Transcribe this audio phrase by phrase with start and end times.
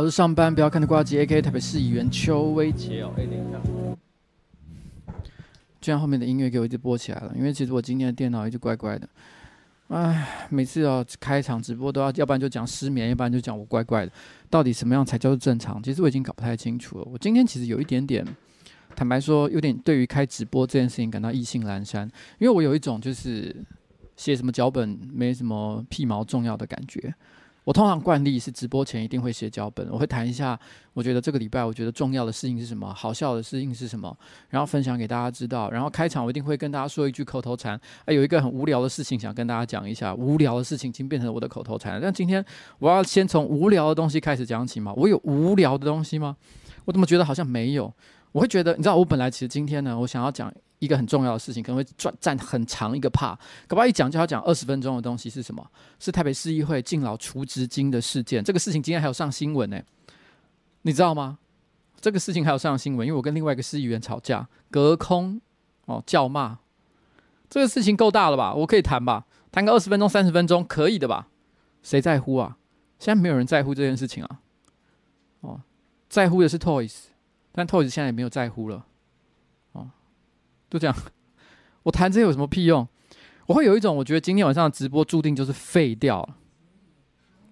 [0.00, 3.12] 我是上班不要看的呱吉，A.K.A 台北市议员邱威杰哦。
[3.18, 3.60] 哎，等一下，
[5.78, 9.06] 居然后面的音乐给我一直播起来了，因为其实我今天的电脑一直怪怪的。
[9.88, 14.12] 哎，每次要开场直播都要，要不然就讲失眠，要不然就讲我怪怪的。
[14.48, 15.82] 到底什么样才叫做正常？
[15.82, 17.04] 其实我已经搞不太清楚了。
[17.04, 18.26] 我今天其实有一点点，
[18.96, 23.54] 坦白说，有点对于开直播这件事情感到意兴阑珊，因为我有一种就是
[24.16, 27.14] 写什么脚本没什么屁毛重要的感觉。
[27.64, 30.58] 我通常惯例是直播前一定会写脚本，我会谈一下，
[30.94, 34.16] 我觉得这个礼拜我觉得重要的事情是什么，好笑的事情是什么，
[34.48, 35.70] 然后分享给大家知道。
[35.70, 42.00] 然后开场我一定会跟大家说一句口头禅，哎，有一个很无聊的事情想跟大家讲一下，无聊的事情已经变成我的口头禅。
[42.00, 42.44] 但今天
[42.78, 44.92] 我要先从无聊的东西开始讲起吗？
[44.96, 46.36] 我有无聊的东西吗？
[46.86, 47.92] 我怎么觉得好像没有？
[48.32, 50.52] 我会觉得，你知道，我本来其实今天呢，我想要讲。
[50.80, 53.36] 一个很重要的事情，可能会占占很长一个 part，
[53.68, 55.62] 搞不好一讲就要讲二十分钟的东西是什么？
[55.98, 58.42] 是台北市议会敬老储值金的事件。
[58.42, 59.78] 这个事情今天还有上新闻呢，
[60.80, 61.38] 你知道吗？
[62.00, 65.38] 这个事情还有上新闻，因为我跟另外一个市议员吵架，隔空
[65.84, 66.60] 哦叫骂。
[67.50, 68.54] 这个事情够大了吧？
[68.54, 69.26] 我可以谈吧？
[69.52, 71.28] 谈个二十分钟、三十分钟可以的吧？
[71.82, 72.56] 谁在乎啊？
[72.98, 74.40] 现在没有人在乎这件事情啊。
[75.42, 75.60] 哦，
[76.08, 77.09] 在乎的是 Toys，
[77.52, 78.86] 但 Toys 现在也没有在乎了。
[79.72, 79.90] 哦
[80.70, 80.96] 就这样，
[81.82, 82.86] 我谈这些有什么屁用？
[83.46, 86.36] 我会有一种，我觉得今天晚上直播注定就是废掉了。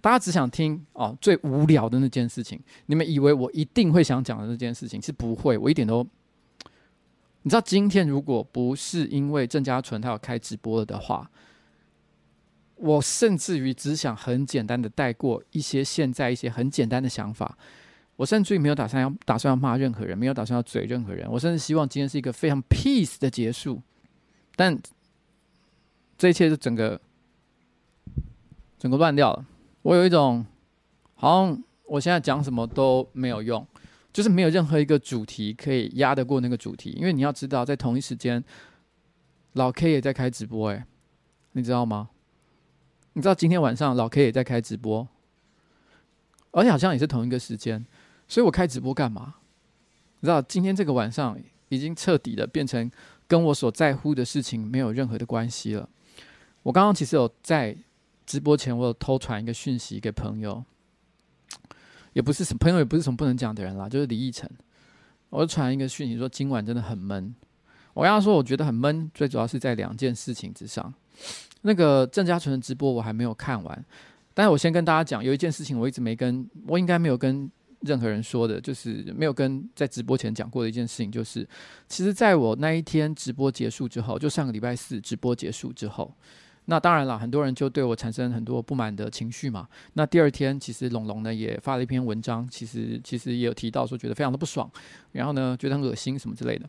[0.01, 2.61] 大家只想听哦最无聊的那件事情。
[2.87, 6.07] 你们以为我一定会想讲的那件事情是不会，我一点都。
[7.43, 11.29] 你知道，今天如果不是因为郑家纯他要开直播了的话，
[12.77, 17.59] 我甚至于只想很简单的带过一些现在一些很简单的想法。
[18.19, 21.31] 我甚至于没有打算要打算要骂任何人，没有打算要嘴任何人。
[21.31, 23.81] 我甚至希望今天是一个非常 peace 的结束，
[24.57, 24.77] 但
[26.19, 27.01] 这一切就整个
[28.77, 29.47] 整个乱掉了。
[29.83, 30.45] 我有一种
[31.15, 33.65] 好像我现在讲什么都没有用，
[34.13, 36.91] 就是没有任何一个主题可以压得过那个主题。
[36.99, 38.43] 因为你要知道，在同一时间，
[39.53, 40.83] 老 K 也在开直播，诶，
[41.53, 42.11] 你知道吗？
[43.13, 45.07] 你知道今天晚上老 K 也在开直播，
[46.51, 47.87] 而且好像也是同一个时间。
[48.29, 49.37] 所以我开直播干嘛？
[50.21, 52.91] 你知道，今天这个晚上已经彻底的变成
[53.27, 55.89] 跟我所在乎的事情没有任何的关系了。
[56.63, 57.75] 我刚刚其实有在
[58.27, 60.63] 直播前，我有偷传一个讯息给朋友，
[62.13, 64.51] 也不是什么朋友，也不是什么不能讲的人啦，就是李义成。
[65.31, 67.35] 我传一个讯息说，今晚真的很闷。
[67.95, 70.93] 我跟他说，我觉得很闷，最主要是在两件事情之上。
[71.63, 73.85] 那个郑家纯的直播我还没有看完，
[74.35, 77.51] 但是我先跟大家讲，有一件事情我一直没跟，我应该没有跟。
[77.81, 81.47] 任何人说的，就是没有跟在直播前讲过的一件事情，就是
[81.89, 86.13] 其实在我那一天直播结束之后，就上个礼拜四直播结束之后，
[86.65, 89.69] 那当然了，很多人就对我产生很多不满的情绪嘛。
[89.95, 94.71] 那第二天，其实龙龙呢也发了一篇文章，其实其实也有提到说觉得非常的不爽，
[95.13, 96.69] 然后呢觉得很恶心什么之类的。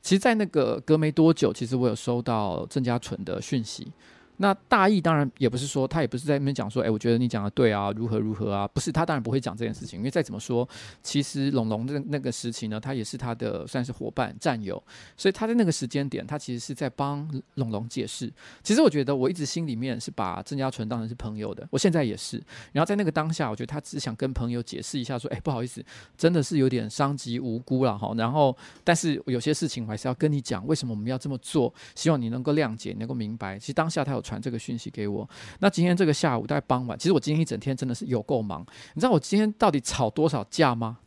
[0.00, 3.90] 其实，在那个隔没多久，其实我有收到郑家纯的讯息。
[4.38, 10.68] 那大意当然也不是说，他也不是在那边讲说，哎，我觉得你讲的对啊，如何如何啊，不是，他当然不会讲这件事情，因为再怎么说，
[11.02, 14.82] 其实龙龙的那个时期呢，他也是他的算是伙伴战友，
[15.16, 18.32] 所以他在那个时间点，他其实是在帮龙龙解释。
[18.62, 22.42] 其实我觉得我一直心里面是把郑家纯当成是朋友的，我现在也是。
[22.72, 25.84] 然后在那个当下，我觉得他只想跟朋友解释一下，说，哎，不好意思，
[26.16, 28.12] 真的是有点伤及无辜了哈。
[28.16, 33.58] 然后，但是有些事情我还是要跟你讲，为什么我们要这么做，希望你能够谅解，能够明白。
[33.58, 35.28] 其实当下他有传这个讯息给我。
[35.60, 38.66] 那今天这个下午大概傍晚，其实我今天一整天真的是有够忙。
[38.94, 40.98] 你知道我今天到底吵多少架吗？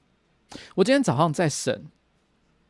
[0.75, 1.87] 我今天早上在审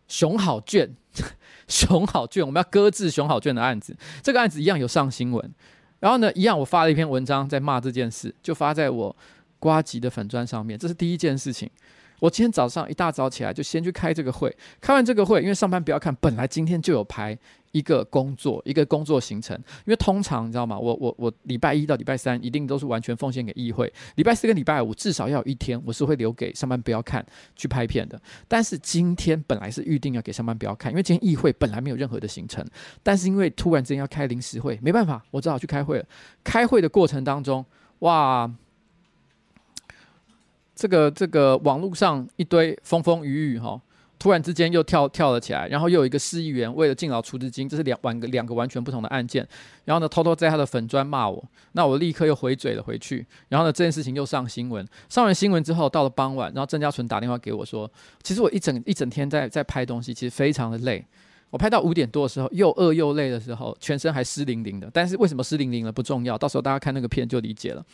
[0.07, 0.95] 熊好卷，
[1.67, 3.95] 熊好卷，我们要搁置熊好卷的案子。
[4.23, 5.53] 这个案子一样有上新闻。
[5.99, 9.15] 然后呢，一样我发了一篇文章在骂这件事，就发在我
[9.59, 10.77] 瓜吉的粉砖上面。
[10.79, 11.69] 这是第一件事情。
[12.19, 17.37] 我今天早上一大早起来就先去开这个会，开完这个会，因为上班不要看，本来今天就有排
[17.77, 19.55] 一个工作，一个工作行程。
[19.85, 20.77] 因为通常你知道吗？
[20.77, 27.25] 我我我礼拜一到礼拜三一定都是完全奉献给议会，礼拜四跟礼拜五至少要有一天我是会留给上班不要看
[27.55, 28.19] 去拍片的。
[28.47, 32.65] 但是今天本来是预定要给上班不要看，因为今天议会本来没有任何的行程，
[33.03, 36.05] 但是因为突然之间要开临时会，没办法，我只好去开会了。
[36.43, 37.63] 开会的过程当中，
[37.99, 38.51] 哇！
[40.79, 43.81] 这个这个网络上一堆风风雨雨哈，
[44.19, 49.47] 突然之间又跳跳了起来，然后又有一个市议员为了敬老储资金，这是两完个两个完全不同的案件，
[49.85, 51.43] 然后呢偷偷在他的粉砖骂我，
[51.73, 57.89] 那我立刻又回嘴了回去，然后呢这件事情又上新闻，上完新闻之后到了傍晚，然后郑家纯打电话给我说，
[58.23, 61.05] 其实我一整一整天在在拍东西，其实非常的累，
[61.49, 67.85] 我拍到五点多的时候又饿又累的时候，全身还湿淋淋的，但是为什么湿淋淋的不重要，到时候大家看那个片就理解了，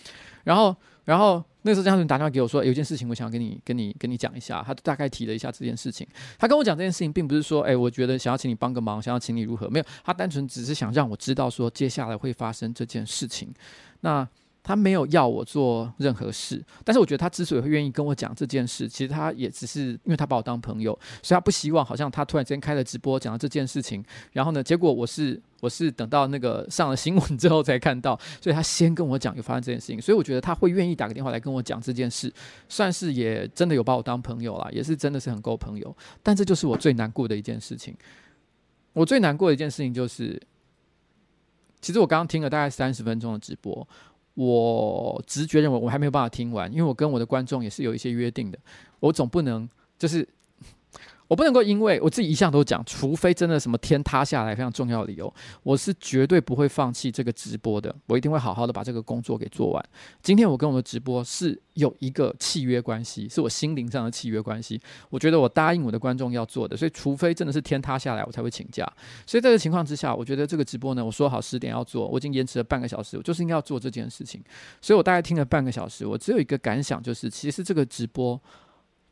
[0.43, 1.43] 然后然后。
[1.63, 4.63] 那个时候江主任打电话给我说，有件事情我想要跟你、跟你、跟你讲一下。
[4.65, 6.07] 他大概提了一下这件事情。
[6.37, 9.69] 他跟我讲这件事情，并不是说，哎，我觉得想要请你帮个忙，想要请你如何？
[9.69, 13.51] 没有，他单纯只是想让我知道说接下来会发生这件事情。
[14.01, 14.27] 那。
[14.63, 24.01] 他没有要我做任何事，但是我觉得他之所以会愿意跟我讲这件事，其实他也只是因为他把我当朋友，所以他不希望好像他突然间开了直播讲了这件事情，
[24.31, 32.33] 然后呢，结果我是我是等到那个上了新闻之后才看到，所以他先跟我讲有发生这件事情，所以我觉得他会愿意打个电话来跟我讲这件事，
[32.69, 35.93] 算是也真的有把我当朋友啦，也是真的是很够朋友，
[36.23, 37.93] 但这就是我最难过的一件事情。
[38.93, 40.41] 我最难过的一件事情就是，
[41.81, 43.85] 其实我刚刚听了大概三十分钟的直播。
[44.35, 48.57] 我直觉认为我还没有办法听完，因为我跟我的观众也是有一些约定的。
[48.99, 50.27] 我总不能就是
[51.33, 55.33] 我不能够因为我自己一向都讲，除非真的什么天塌下来非常重要的理由，
[55.63, 57.93] 我是绝对不会放弃这个直播的。
[58.05, 59.83] 我一定会好好的把这个工作给做完。
[60.21, 64.79] 今天我跟我的直播是有一个契约关系，是我心灵上的契约关系。
[65.09, 68.85] 我觉得我答应我的观众要做的，所以除非真的是天塌下来，我才会请假。
[69.25, 74.39] 所以在这个情况之下，我觉得这个直播呢，我说好十点要做，我已经延迟了半个小时，我就是应该要做这件事情。
[74.83, 78.39] 所以我大概听了半个小时，我只有一个感想，就是其实这个直播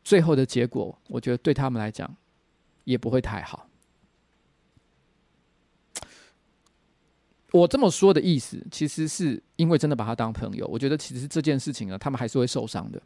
[0.03, 2.15] 最后的结果，我觉得对他们来讲
[2.83, 3.67] 也不会太好。
[7.51, 10.65] 我这么说的意思，其实是因为真的把他当朋友。
[10.67, 13.01] 我觉得其实这件事情呢，他们还是会受伤的。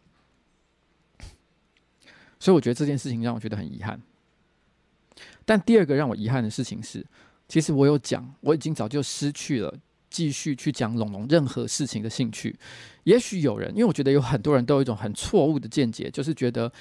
[2.40, 4.00] 所以我觉得这件事情让我觉得很遗憾。
[5.46, 7.04] 但第二个让我遗憾的事情是，
[7.48, 9.80] 其实我有讲，我已经早就失去了
[10.16, 12.56] 继续去讲龙龙任何事情的兴趣。
[13.04, 16.72] 也许有人，因为我觉得有很多人都有一种很错误的见解，就是觉得。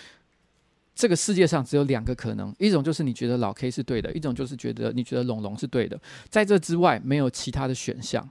[0.97, 8.25] 这个世界上只有两个可能，一种就是你觉得老 K 是对的，一种就是觉得你觉得龙龙是对的，在这之外没有其他的选项。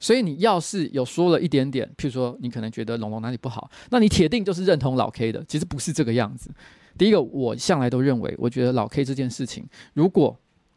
[0.00, 5.44] 所以你要是有说了一点点，譬如说你可能觉得龙龙哪里不好，那你铁定就是认同老 K 的。
[5.46, 6.50] 其实不是这个样子。
[6.98, 10.36] 第一个，我向来都认为，我觉得老 K 这件事情，如果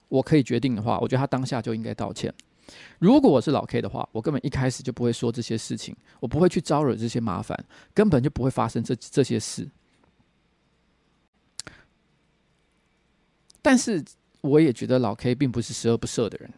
[0.09, 2.31] 我可以决定的话，我觉得他当下就应该道歉。
[2.99, 7.57] 如果我是老 K 的话，我根本一开始就不会说这些事情，我不会去招惹这些麻烦，
[7.93, 9.67] 根本就不会发生这这些事。
[13.61, 14.03] 但是
[14.41, 16.49] 我也觉得老 K 并不是十恶不赦的人，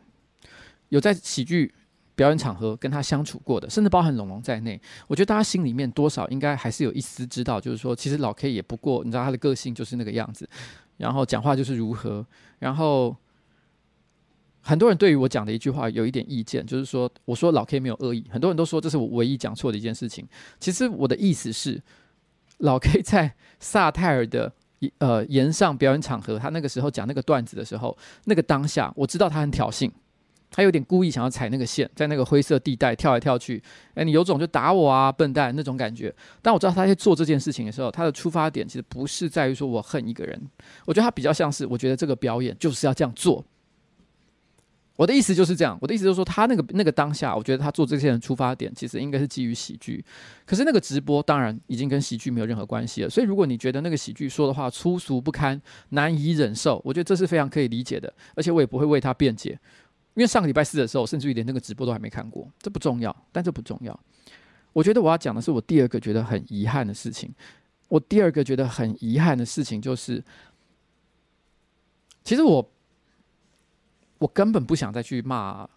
[0.90, 1.74] 有在喜剧
[2.16, 10.48] 表演场合跟他相处过的，甚至包含龙龙在内，我觉得大家心里面多少应该还是有一丝知道，就是说其实老 K 也不过，你知道他的个性就是那个样子，
[10.98, 12.26] 然后讲话就是如何，
[12.60, 13.16] 然后
[14.70, 20.28] 很多人对于我讲的一句话有一点意见，就是说我说老 K 没有恶意，很多人都说这是我唯一讲错的一件事情，
[20.60, 21.82] 其实我的意思是
[22.60, 24.54] 老 K 在萨泰尔的。
[25.00, 29.92] 呃，岩上表演场合，他那个时候讲那个段子的时候，那个当下，我知道他很挑衅，
[30.50, 33.62] 他有点故意想要踩那个线，在那个灰色地带跳来跳去。
[33.94, 36.16] 哎，你有种就打我啊，笨蛋那种感觉。
[36.42, 40.42] 但我知道他在做这件事情的时候，他的出发点其实不是在于说我恨一个人，
[40.86, 43.44] 我觉得他比较像是，我觉得这个表演就是要这样做。
[45.00, 50.04] 我的意思就是这样，我的意思就是说，他那个那个当下，我觉得他做这些人出发点其实应该是基于喜剧。
[50.46, 53.10] 可是那个直播当然已经跟喜剧没有任何关系了。
[53.10, 55.60] 所以如果你觉得那个喜剧说的话粗俗不堪、
[55.92, 58.14] 难以忍受，我觉得这是非常可以理解的。
[58.36, 59.52] 而且我也不会为他辩解，
[60.16, 62.46] 因为上个礼拜四的时候，甚至于连那个直播都还没看过。
[62.62, 63.98] 这不重要，但这不重要。
[64.74, 67.34] 我觉得我要讲的是我第二个觉得很遗憾的事情。
[67.88, 70.22] 我第二个觉得很遗憾的事情就是，
[72.26, 72.70] 其实我。
[74.20, 75.68] 我根本不想再去骂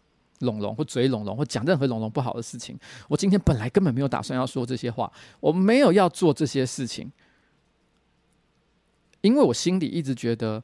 [0.40, 2.78] 龙龙或嘴龙龙或讲任何龙龙不好的事情。
[3.08, 7.10] 我今天本来根本没有打算要说这些话，我没有要做这些事情，
[9.20, 10.62] 因为我心里一直觉得，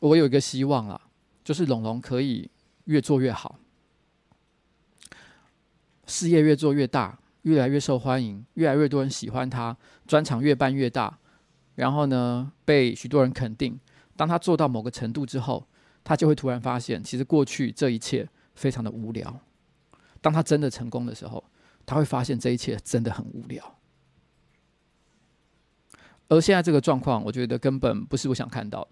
[0.00, 1.00] 我有一个希望啊，
[1.44, 2.50] 就是龙龙可以
[2.84, 3.58] 越做越好，
[6.06, 11.18] 事业越做越大，越来越受欢迎，越来越多人喜欢他，专场越办越大，
[11.74, 13.78] 然后呢，被许多人肯定。
[14.16, 15.66] 当他做到某个程度之后，
[16.04, 19.40] 他就会突然发现，其实过去这一切非常的无聊。
[20.20, 21.42] 当他真的成功的时候，
[21.84, 23.76] 他会发现这一切真的很无聊。
[26.28, 28.88] 而现在这个状况，我觉得根本不是我想看到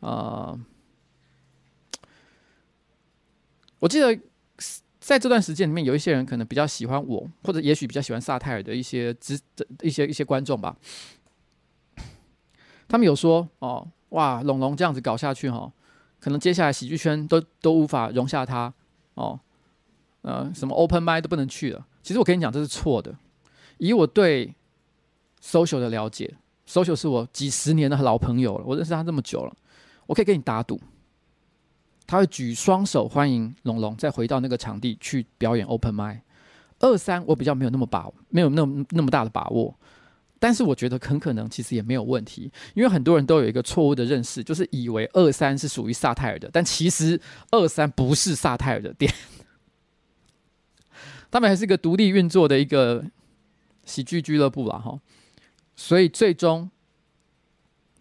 [0.00, 0.08] 的。
[0.08, 0.58] 啊、
[3.78, 4.18] 我记得
[5.00, 10.76] 在这段时间里面，有一些人可能比较喜欢我，或者也许比较喜欢萨泰尔的一些直的一些一些观众吧。
[12.88, 13.88] 他们有说哦。
[14.10, 15.70] 哇，龙龙这样子搞下去哈，
[16.20, 18.72] 可能接下来喜剧圈都都无法容下他
[19.14, 19.38] 哦，
[20.22, 21.86] 呃，什么 open mic 都不能去了。
[22.02, 23.14] 其实我跟你讲，这是错的。
[23.78, 24.54] 以我对
[25.42, 26.34] social 的了解
[26.68, 29.52] ，social 是我几十年的老朋友了，我认识他这么久了，
[30.06, 30.80] 我可以跟你打赌，
[32.06, 36.20] 他会举双手欢迎龙龙再回到那个场地去表演 open mic，
[36.78, 39.74] 二三我比较没有那么把，没有那么那么大的把握。
[40.46, 49.12] 但是我觉得很可能其实也没有问题，因为很多人都有一个错误的认识，就是以为二三是属于萨泰尔的，但其实二三不是萨泰尔的店，
[51.32, 53.04] 他们还是一个独立运作的一个
[53.86, 54.96] 喜剧俱乐部啦哈。
[55.74, 56.70] 所以最终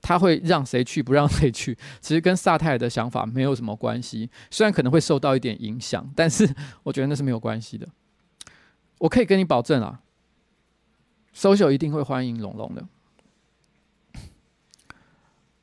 [0.04, 6.48] 他会让谁去不让谁去，其实跟萨泰尔的想法没有什么关系，虽然可能会受到一点影响，但是
[6.84, 7.88] 我觉得那是没有关系的。
[9.00, 10.02] 我可以跟你保证啊。
[11.36, 12.88] Social 一定会欢迎龙龙的，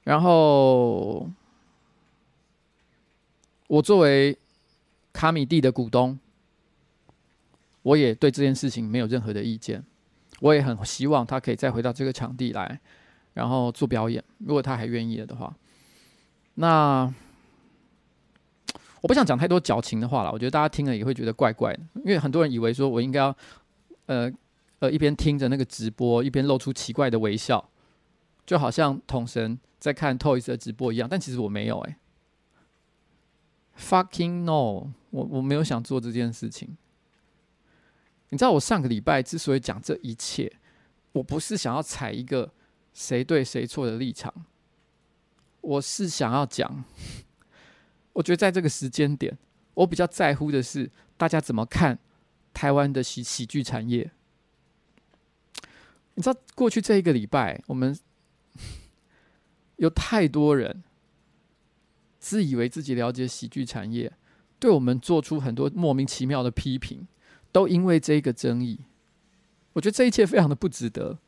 [0.05, 1.31] 然后
[3.69, 4.37] 我作为
[5.15, 6.19] 卡米蒂的股东，
[7.81, 9.83] 我也对这件事情没有任何的意见，
[10.41, 12.79] 我也很希望他可以再回到这个场地来，
[13.33, 15.57] 然后做表演，如果他还愿意了的话。
[16.57, 17.11] 那
[19.01, 23.35] 我不想讲太多矫情的话了，我觉得大家听了也会觉得怪怪的，因为很多人以为说我应该要，
[24.05, 24.31] 呃。
[24.83, 27.71] 呃，一边听着那个直播，一边露出奇怪的微笑，
[28.45, 31.09] 就好像统神在看 Toys 的直播一样。
[31.09, 31.99] 但其实我没有哎
[33.79, 36.77] ，fucking no，我我没有想做这件事情。
[38.31, 40.53] 你知道我上个礼拜之所以讲这一切，
[41.13, 42.53] 我不是想要踩一个
[42.93, 44.35] 谁对谁错的立场，
[45.61, 46.85] 我是想要讲，
[48.15, 49.39] 我觉得在这个时间点，
[49.75, 52.01] 我比较在乎的是大家怎么看
[52.53, 54.11] 台湾的喜喜剧产业。
[56.15, 57.97] 你知道过去这一个礼拜，我们
[59.77, 60.83] 有太多人
[62.19, 64.13] 自以为自己了解喜剧产业，
[64.59, 67.07] 对我们做出很多莫名其妙的批评，
[67.51, 68.81] 都因为这个争议。
[69.73, 71.19] 我觉得这一切非常的不值得。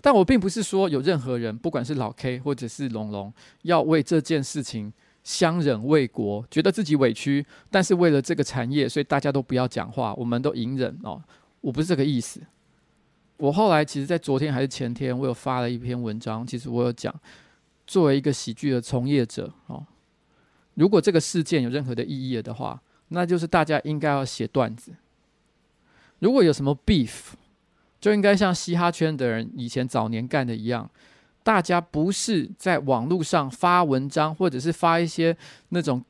[0.00, 3.32] 但我并不是说有任何人，不管是老 K 或者是龙龙，
[3.62, 4.92] 要为这件事情
[5.22, 11.22] 相忍为国，觉得自己委屈，但是为了这个产业，所以大家都不要讲话，我们都隐忍哦。
[11.60, 12.40] 我不是这个意思。
[13.42, 16.46] 我后来其实，在昨天还是前天，我有发了一篇文章。
[16.46, 17.12] 其实我有讲，
[17.88, 19.84] 作为一个喜剧的从业者哦，
[20.74, 24.92] 如果这个事件有任何的意义的话，那就是大家应该要写段子。
[26.20, 27.32] 如果有什么 beef，
[28.00, 30.88] 就应该像嘻哈圈的人以前早年干的一样，
[31.42, 35.36] 大家不是在网络上发文章，或者是发一些
[35.70, 36.00] 那种。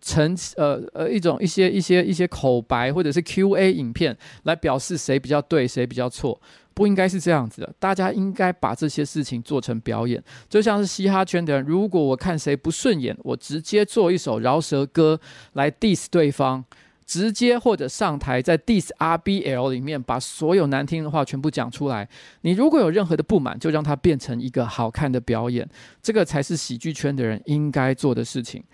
[0.00, 6.40] 成呃呃一种一些一些一些口白或者是 Q&A 影片来表示谁比较对谁比较错，
[6.72, 7.74] 不应该是这样子的。
[7.78, 15.20] 大家应该把这些事情做成表演，就像是嘻哈圈的人，如果我看谁不顺眼，我直接做一首饶舌歌
[15.52, 16.64] 来 diss 对方，
[17.04, 22.08] 直接或者上台在 diss RBL 里面把所有难听的话全部讲出来。
[22.40, 25.68] 你如果有任何的不满，就让它变成一个好看的表演，
[26.00, 28.64] 这个才是喜剧圈的人应该做的事情。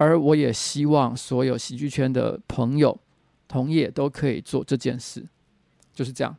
[0.00, 2.98] 而我也希望所有喜剧圈的朋友、
[3.46, 5.22] 同业都可以做这件事，
[5.92, 6.34] 就是这样，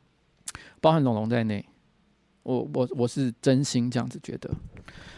[0.82, 1.64] 包含龙龙在内，
[2.42, 4.50] 我我我是真心这样子觉得。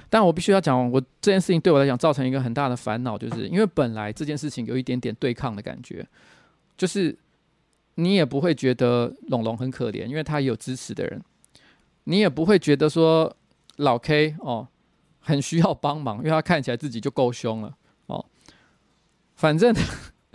[0.09, 6.05] 但我必须要讲，我这件事情对我来讲造成一个很大的烦恼，就是因为本来这件事情有一点点对抗的感觉，
[6.75, 7.17] 就是
[7.95, 11.23] 你也不会觉得龙龙很可怜，因为他有支持的人，
[12.03, 13.33] 你也不会觉得说
[13.77, 14.67] 老 K 哦
[15.21, 17.73] 很需要帮忙，因为他看起来自己就够凶了。
[19.43, 19.75] 反正，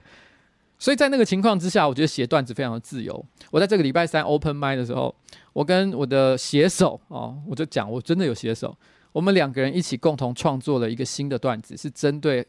[0.78, 3.24] 所以在那个情况之下，我觉得写段子非常的自由。
[3.50, 5.14] 我在这个礼拜三 open mic 的时候，
[5.54, 8.76] 我跟我的写手哦，我就讲，我真的有写手，
[9.12, 12.46] 我们两个人一起共同创作了一个新的段子，是针对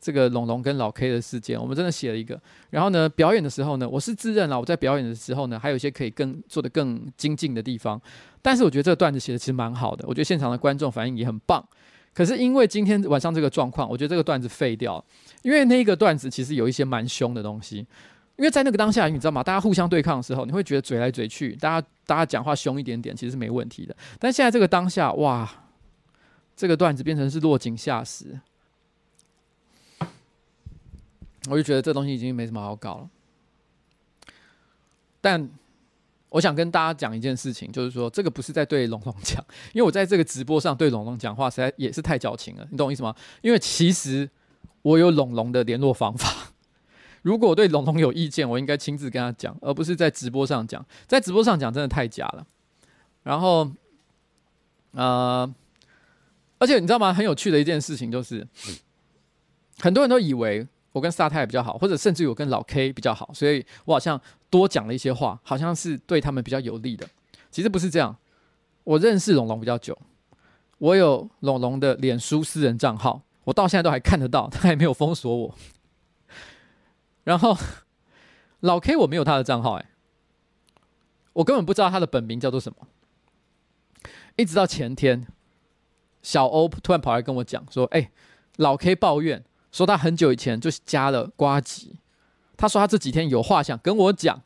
[0.00, 2.40] 这个龙龙跟老 K 的事件，我们真的写了一个。
[2.70, 8.00] 然后呢，表演的时候呢，我是自认了我在表演的时候呢，还有一些可以更做得更精进的地方。
[8.40, 11.68] 但是我觉得这个段子写的其实蛮好的，我觉得现场的观众反应也很棒。
[12.14, 15.04] 可是因为今天晚上这个状况，我觉得这个段子废掉。
[15.42, 17.86] 因为那个段子其实有一些蛮凶的东西。
[18.36, 19.42] 因为在那个当下，你知道吗？
[19.42, 23.96] 大家互相对抗的时候，你会觉得嘴来嘴去，大家大家讲话凶一点点，其实是没问题的。
[24.20, 25.66] 但现在这个当下，哇，
[26.54, 28.38] 这个段子变成是落井下石，
[31.50, 33.10] 我就觉得这东西已经没什么好搞了。
[35.20, 35.50] 但
[36.30, 39.42] 我想跟大家讲一件事情，就是说这个不是在对龙龙讲，
[39.72, 43.14] 因为我在这个直播上对龙龙讲话实在也是太矫情了，你懂我意思吗？
[43.40, 44.28] 因为其实
[44.82, 46.52] 我有龙龙的联络方法，
[47.22, 50.84] 如果我对龙龙有意见，我应该亲自跟他讲，而不是在直播上讲。
[51.06, 52.46] 在直播上讲真的太假了。
[53.22, 53.70] 然后，
[54.92, 55.50] 呃，
[56.58, 57.12] 而且你知道吗？
[57.12, 58.46] 很有趣的一件事情就是，
[59.78, 60.66] 很多人都以为。
[60.92, 64.20] 我跟沙泰比较好，或者甚至我跟老 K 比较好，所以我好像
[64.50, 67.08] 多讲了一些话，好像是对他们比较有利的。
[67.50, 68.16] 其实不是这样，
[68.84, 69.98] 我认识龙龙比较久，
[70.78, 75.54] 我有龙龙的脸书私人账号，我到现在都还看得到， 他还没有封锁我。
[77.24, 77.56] 然后
[78.60, 79.90] 老 K 我没有他的账号，哎，
[81.34, 82.88] 我根本不知道他的本名叫做什么。
[84.36, 85.26] 一直到前天，
[86.22, 88.10] 小欧突然跑来跟我讲说：“哎、
[88.56, 91.98] 老 K 抱怨说他很久以前就加了瓜吉，
[92.58, 94.42] 他说他这几天有话想跟我讲，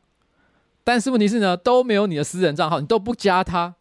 [0.85, 3.75] 但是问题是呢，都没有你的私人账号，你都不加他。”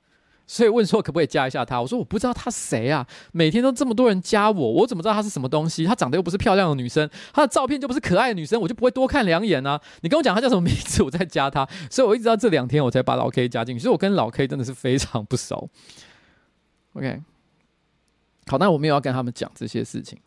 [0.47, 1.79] 所以问说可不可以加一下他？
[1.79, 5.85] 我说我不知道他谁啊，每天都这么多人加我，我怎么知道他是什么东西？
[5.85, 9.79] 他长得又不是漂亮的女生，他的照片就不是可爱的女生，我就不会多看两眼啊。
[10.01, 11.65] 你跟我讲他叫什么名字，我再加他。
[11.89, 15.69] 所以我一直到这两天我才把老 K 加进去，所以我跟老 K 真的是非常不熟。
[16.93, 17.21] OK，
[18.47, 20.19] 好，那我没有要跟他们讲这些事情，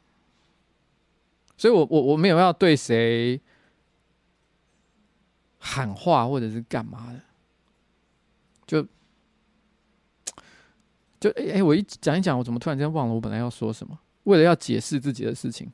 [1.59, 3.38] 所以我我我没有要对谁
[5.66, 7.20] 喊话或者是干嘛的，
[8.66, 8.87] 就。
[11.18, 13.98] 就哎哎、我一讲一讲，我怎么突然间忘了我本来要说什么？
[14.24, 15.72] 为了要解释自己的事情，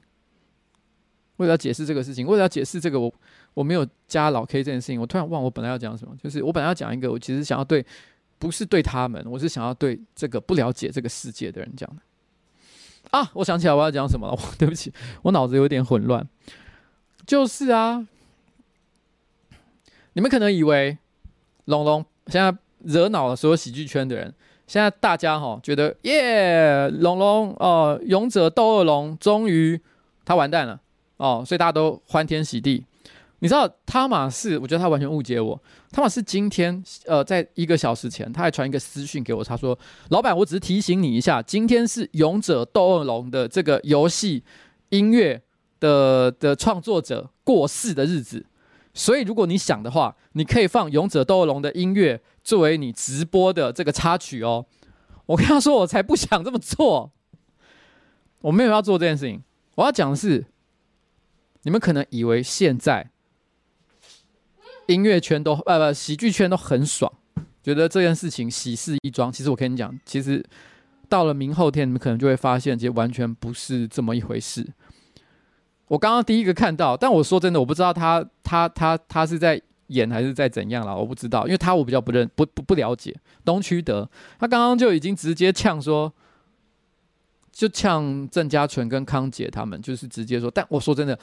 [1.38, 3.12] 为了要解释这个事情，为了要解释这个我
[3.55, 6.16] 我没有加老 K 这件事情，我突然忘我本来要讲什么。
[6.22, 7.85] 就是我本来要讲一个，我其实想要对，
[8.38, 12.03] 不是对他们，我是想要对这个不了解这个世界的人讲的。
[13.11, 16.24] 啊，我想起来我要讲什么了， 对不起，我脑子有点混乱。
[17.26, 18.07] 就是啊，
[20.20, 20.98] 你们可能以为
[21.64, 24.35] 龙龙现在惹恼了所有喜剧圈的人。
[24.66, 29.80] 现在大家哈觉得耶，龙龙哦，勇者斗恶龙终于
[30.26, 30.78] 他完蛋了
[31.16, 32.85] 哦，所以大家都欢天喜地。
[33.38, 35.59] 你知道汤马士，我觉得他完全误解我。
[35.90, 39.78] 汤马士今天呃，在一个小时前，他还传一个私讯给我，他说
[40.11, 44.44] ：“老板，我只是提醒你一下，今天是勇者斗恶龙的这个游戏
[44.90, 45.40] 音乐
[45.80, 48.44] 的的创作者过世的日子。”
[48.92, 54.66] 所以，如果你想的话，你可以放《勇者斗恶龙》的音乐作为你直播的这个插曲哦。
[55.26, 57.12] 我跟他说，我才不想这么做，
[58.40, 59.42] 我没有要做这件事情。
[59.76, 60.44] 我要讲的是，
[61.62, 63.11] 你们可能以为现在
[64.87, 67.12] 音乐圈都呃不喜剧圈都很爽，
[67.62, 69.31] 觉得这件事情喜事一桩。
[69.31, 70.44] 其实我跟你讲，其实
[71.09, 74.66] 到了明后天，你们可能就会发现，其实完全不是这么一回事。
[75.90, 83.12] 我刚刚第一个看到，但我说真的，我不知道他他他他是在演还是在怎样了，我不知道，因为他我比较不认不不不了解。
[83.44, 86.12] 东区德他刚刚就已经直接呛说，
[87.50, 90.48] 就呛郑家纯跟康姐他们，就是直接说。
[90.48, 91.18] 但我说真的，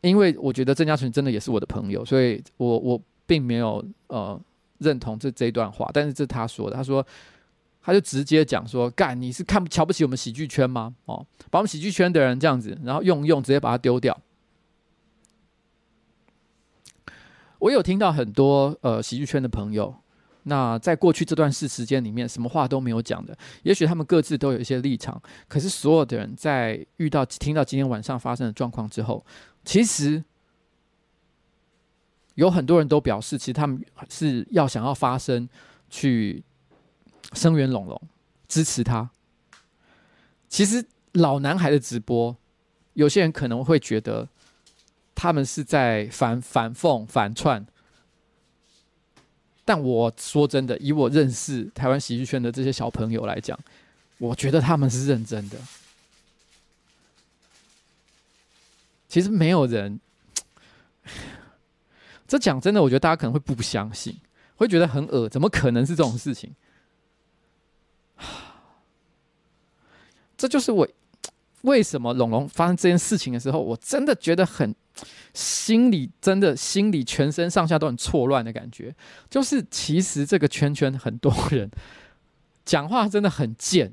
[0.00, 4.36] 因为我觉得郑家纯真的也是我的朋友，所以我我并没有呃
[4.78, 7.06] 认同这这一段话，但是这是他说的，他说。
[7.88, 10.94] 他就直接讲说：“干，你是看瞧不起我们喜剧圈吗？
[11.06, 14.20] 哦，把我们喜剧圈的人这样子，然后用用，直接把它丢掉。”
[17.60, 19.94] 我有听到很多呃喜剧圈的朋友，
[20.42, 29.24] 那在过去这段时时间里面，什么话都没有讲的，也许他们各自都有一些立场，可是所有的人在遇到听到今天晚上发生的状况之后，
[29.64, 30.22] 其实
[32.34, 35.48] 有很多人都表示，其实他们是要想要发声
[35.88, 36.44] 去。
[37.32, 38.00] 声援龙龙，
[38.48, 39.10] 支持他。
[40.48, 42.36] 其实老男孩的直播，
[42.94, 44.28] 有些人可能会觉得
[45.14, 47.66] 他们是在反反讽、反串。
[49.64, 53.58] 但我说真的，以我认识台湾喜剧圈的这些小朋友来讲，
[54.16, 55.58] 我觉得他们是认真的。
[59.10, 60.00] 其实没有人，
[62.26, 64.16] 这讲真的，我觉得大家可能会不相信，
[64.56, 66.54] 会觉得很恶，怎么可能是这种事情？
[70.38, 70.88] 这就是我
[71.62, 74.72] 为什么龙龙发生这件事情的时候，我真的觉得很
[75.34, 78.94] 心里真的心里全身上下都很错乱的感觉。
[79.28, 81.68] 就是其实这个圈圈很多人
[82.64, 83.92] 讲话真的很贱，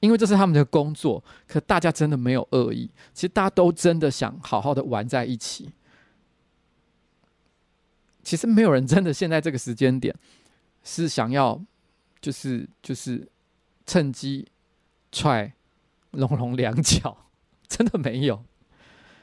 [0.00, 1.22] 因为这是他们的工作。
[1.46, 5.70] 可大家真的没有恶意，其实大家都真的想好好的玩在一起。
[8.24, 10.12] 其实没有人真的现在这个时间点
[10.82, 11.62] 是想要
[12.20, 13.28] 就是就是
[13.86, 14.48] 趁机
[15.12, 15.53] 踹。
[16.16, 17.16] 龙龙两脚，
[17.68, 18.42] 真的没有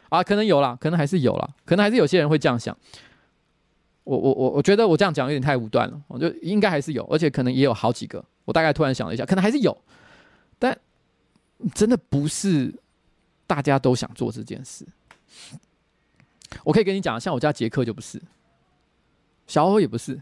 [0.10, 0.24] 啊？
[0.24, 2.78] 可能有啦，可能还是有啦，可能还是有些人会这样想。
[4.04, 8.24] 我我我我觉得我这样讲有点太武断了，我就应该还是有，而且可能也有好几个。
[8.46, 9.78] 我大概突然想了一下，可能还是有，
[10.58, 10.78] 但
[11.74, 12.74] 真的不是
[13.46, 14.86] 大家都想做这件事。
[16.64, 18.22] 我可以跟你讲，像我家杰克就不是，
[19.46, 20.22] 小欧也不是，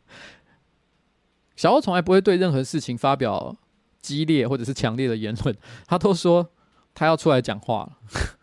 [1.56, 3.56] 小欧从来不会对任何事情发表。
[4.00, 6.50] 激烈 或者是强烈的言论， 他都说
[6.94, 7.98] 他要出来讲话了。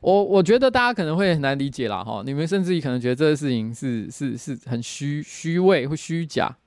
[0.00, 6.58] 我我觉得大家可能会很难理解啦，哈，你们甚至于可能觉得这个事情是是是很虚虚伪或虚假。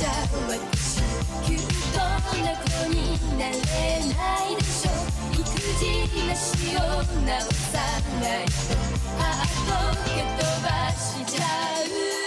[0.00, 0.08] じゃ
[0.48, 1.02] 私
[1.44, 4.90] きっとな子になれないでしょ
[5.30, 5.44] 育
[5.78, 7.36] 児なしを直
[7.68, 7.76] さ
[8.18, 8.50] ないと。
[9.18, 11.44] ハート蹴飛ばしちゃ
[12.16, 12.19] う。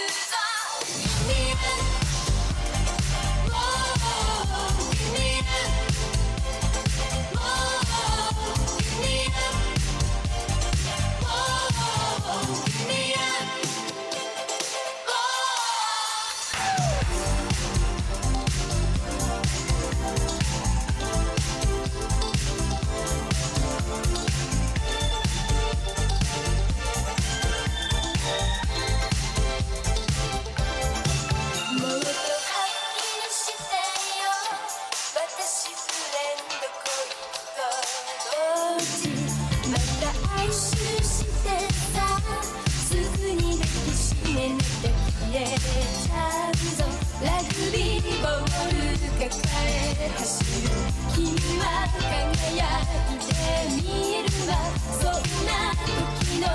[53.34, 56.46] そんな時の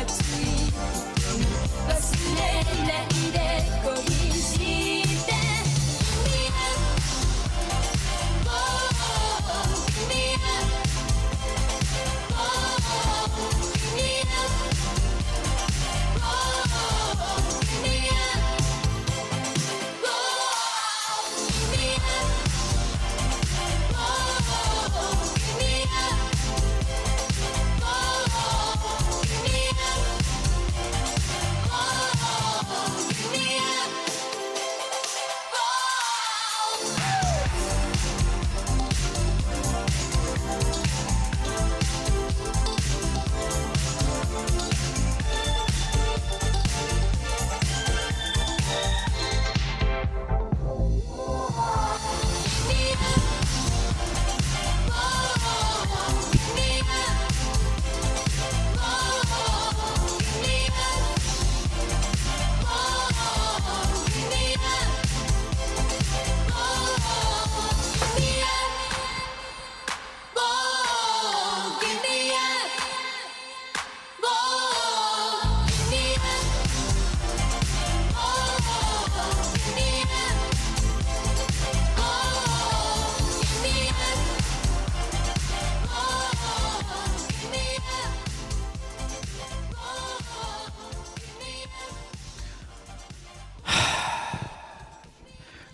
[0.00, 0.70] 熱い
[1.88, 1.92] 忘
[2.36, 2.40] れ
[2.86, 3.25] ない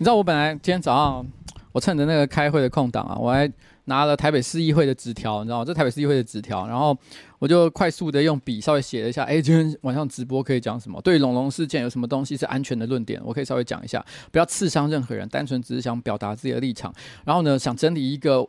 [0.03, 1.25] 你知道我本来今天早上，
[1.71, 3.49] 我趁着那个开会的空档啊，我还
[3.85, 5.63] 拿了台北市议会的纸条，你知道吗？
[5.63, 6.93] 这台北市议会的纸条，然后
[7.39, 10.99] 我就快速的用笔稍微写了一下，哎，今天晚上直播可以讲什么？
[11.01, 13.21] 对龙龙事件有什么东西是安全的论点？
[13.23, 16.93] 我可以稍微讲一下，不要刺伤任何人，单纯只是想表达自己的立场。
[17.23, 18.45] 然后呢，想整理一个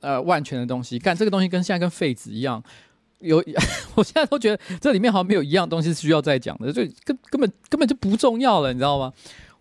[0.00, 2.62] 呃万全的东西，干这个东西跟现在跟废纸一样，
[3.18, 3.36] 有
[3.96, 9.12] 我现在都觉得这里面好像没有一样东西是需要再讲的，就根根本根本就不重要了，你知道吗？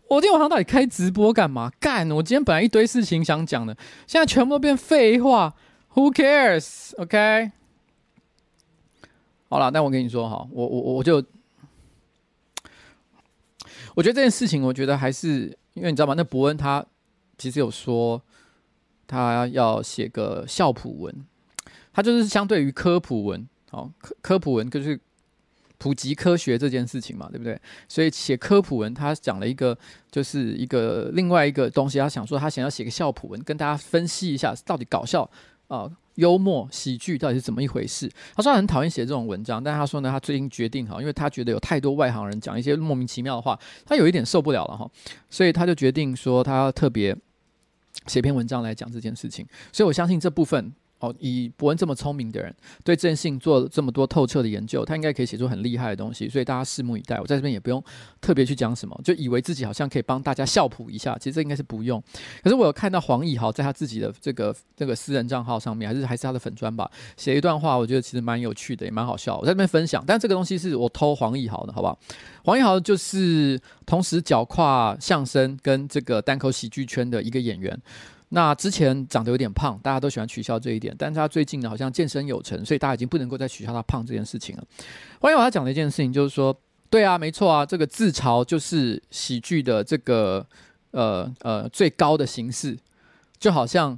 [0.08, 1.72] 我今天晚上到底开直播干嘛？
[1.80, 2.10] 干！
[2.12, 5.56] 我今天本来一堆事情想讲的，现在全部都变废话。
[5.96, 7.52] Who cares？OK？
[9.50, 11.24] 好了，那我跟你说哈，我我我就，
[13.96, 16.14] 我觉得这件事情，我觉得还是因为你知道吗？
[16.16, 16.86] 那伯恩他
[17.38, 18.22] 其实有说，
[19.08, 21.26] 他要写个校普文，
[21.92, 25.00] 他就是相对于科普文，好科科普文就是。
[25.78, 27.60] 普及科学这件事情嘛，对不对？
[27.88, 29.78] 所以写科普文，他讲了一个，
[30.10, 32.00] 就是一个另外一个东西。
[32.00, 35.30] 他想说，他想要写个校普文，跟大家分析一下到底搞笑
[35.68, 38.10] 啊、幽默、喜剧到底是怎么一回事。
[38.36, 44.90] 他说他很讨厌写这种文章，但他说呢，他最近决定哈，因为他觉得有太多外行人讲一些莫名其妙的话，他有一点受不了了哈，
[45.30, 47.16] 所以他就决定说，他要特别
[48.08, 49.46] 写篇文章来讲这件事情。
[49.72, 50.74] 所以我相信这部分。
[51.20, 57.20] 以博恩这么聪明的人，对这件事情做了这么多透彻的研究，他应该可以写出很厉害的东西，所以大家拭目以待。
[57.20, 57.84] 我在这边也不用
[58.22, 62.02] 特别去讲什么，就以为自己好像可以帮大家校普一下，其实这应该是不用。
[62.44, 69.38] 可是我有看到黄义豪在他自己的这个这个私人账号上面，还是还是他的粉专吧，写一段话，我觉得其实蛮有趣的，也蛮好笑。
[69.38, 71.98] 我在这边分享，但这个东西是我偷黄义豪的，好不好？
[72.44, 77.80] 黄义豪就是同时脚跨相声跟这个单口喜剧圈的一个演员。
[78.36, 84.64] 那之前长得有点胖，大家都喜欢取笑这一点，但是他最近呢好像健身有成，所以大家已经不能够再取笑他胖这件事情了。
[85.22, 86.54] 欢迎我他讲的一件事情就是说，
[86.90, 90.46] 对啊，没错啊，这个自嘲就是喜剧的这个
[90.92, 92.78] 呃呃最高的形式，
[93.40, 93.98] 就好像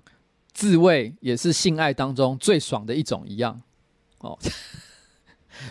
[0.54, 3.60] 自慰也是性爱当中最爽的一种一样。
[4.20, 4.38] 哦，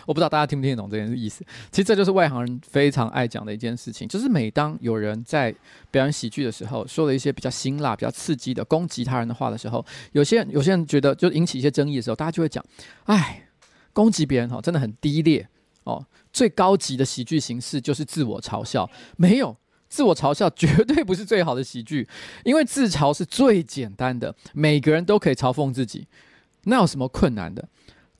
[0.05, 1.43] 我不知道大家听不听得懂这件事意思。
[1.71, 5.53] 其实这就是外行人非常爱讲的一件事情，就是每当有人在
[5.91, 12.63] 表演喜剧的时候，说了一些比较辛辣、比较刺激的攻击他人的话的时候，有些人有些人觉得就引起一些争议的时候，大家就会讲：
[13.05, 13.47] 哎，
[13.93, 15.47] 攻击别人哈，真的很低劣
[15.83, 16.05] 哦。
[16.31, 19.57] 最高级的喜剧形式就是自我嘲笑，没有
[19.89, 22.07] 自我嘲笑绝对不是最好的喜剧，
[22.43, 26.07] 因为自嘲是最简单的，每个人都可以嘲讽自己，
[26.65, 27.67] 那有什么困难的？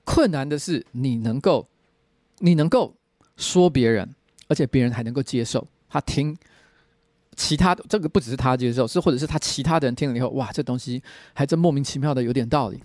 [0.08, 1.68] 困难的是你能够，
[2.38, 2.94] 你能够
[3.36, 4.14] 说别人，
[4.48, 5.68] 而且别人还能够接受。
[5.86, 6.34] 他听
[7.36, 11.02] 其他的这个不只是他接受，是或者是他其他的人听了以后，哇，这东西
[11.34, 12.82] 还真莫名其妙的有点道理。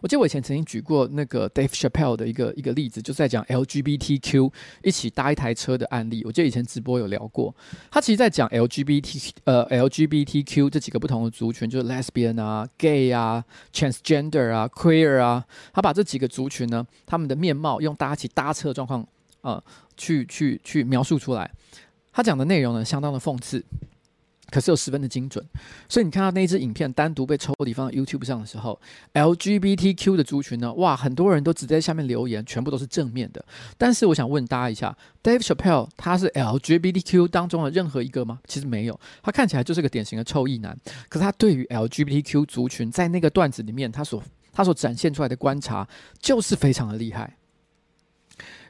[0.00, 6.22] 我记得我以前曾经举过那个 Dave Chappelle 的一个一个例子，就是在讲 LGBTQ 一起搭一台车的案例。
[6.24, 7.54] 我记得以前直播有聊过，
[7.90, 19.00] 他其实在讲 LGBT 呃 LGBTQ 这几个不同的族群，就是 Lesbian 啊、Gay 啊、Transgender 啊、Queer 啊，他把这几个族群呢，他们的面貌用搭起搭车的状况
[19.40, 19.64] 啊、呃，
[19.96, 21.50] 去去去描述出来。
[22.12, 23.64] 他讲的内容呢，相当的讽刺。
[24.52, 25.42] 可是又十分的精准，
[25.88, 28.78] 所以你看到那支影片单独被抽离放在 YouTube 上的时候
[29.14, 33.42] ，LGBTQ 的族群呢，哇，很多人都只在下面留言，全部都是正面的。
[33.78, 38.40] 但是我想问大家一下，Dave Chappelle 他是 LGBTQ 当中的任何一个吗？
[38.46, 40.78] 其实没有，他看起来就是个典型的臭意男。
[41.08, 45.88] 可是他对于 LGBTQ 族群在那个段子里面，他所他所展现出来的观察
[46.20, 47.38] 就是非常的厉害。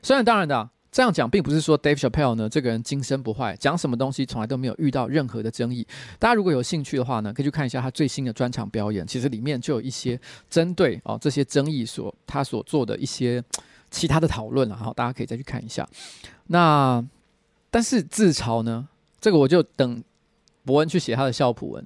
[0.00, 0.70] 虽然当然的。
[0.92, 5.86] 这样讲并不是说 Dave Chappelle 呢，这个人今生不坏，讲什么东西从来都没有遇到任何的争议。
[6.18, 13.42] 大家如果有兴趣的话呢，可以去看一下他最新的专场表演，其实里面就有一些针对哦这些争议所他所做的一些
[13.90, 15.88] 其他的讨论了，好，大家可以再去看一下。
[16.48, 17.02] 那
[17.70, 18.86] 但是自嘲呢，
[19.18, 20.04] 这个我就等
[20.62, 21.82] 博恩去写他的笑谱文。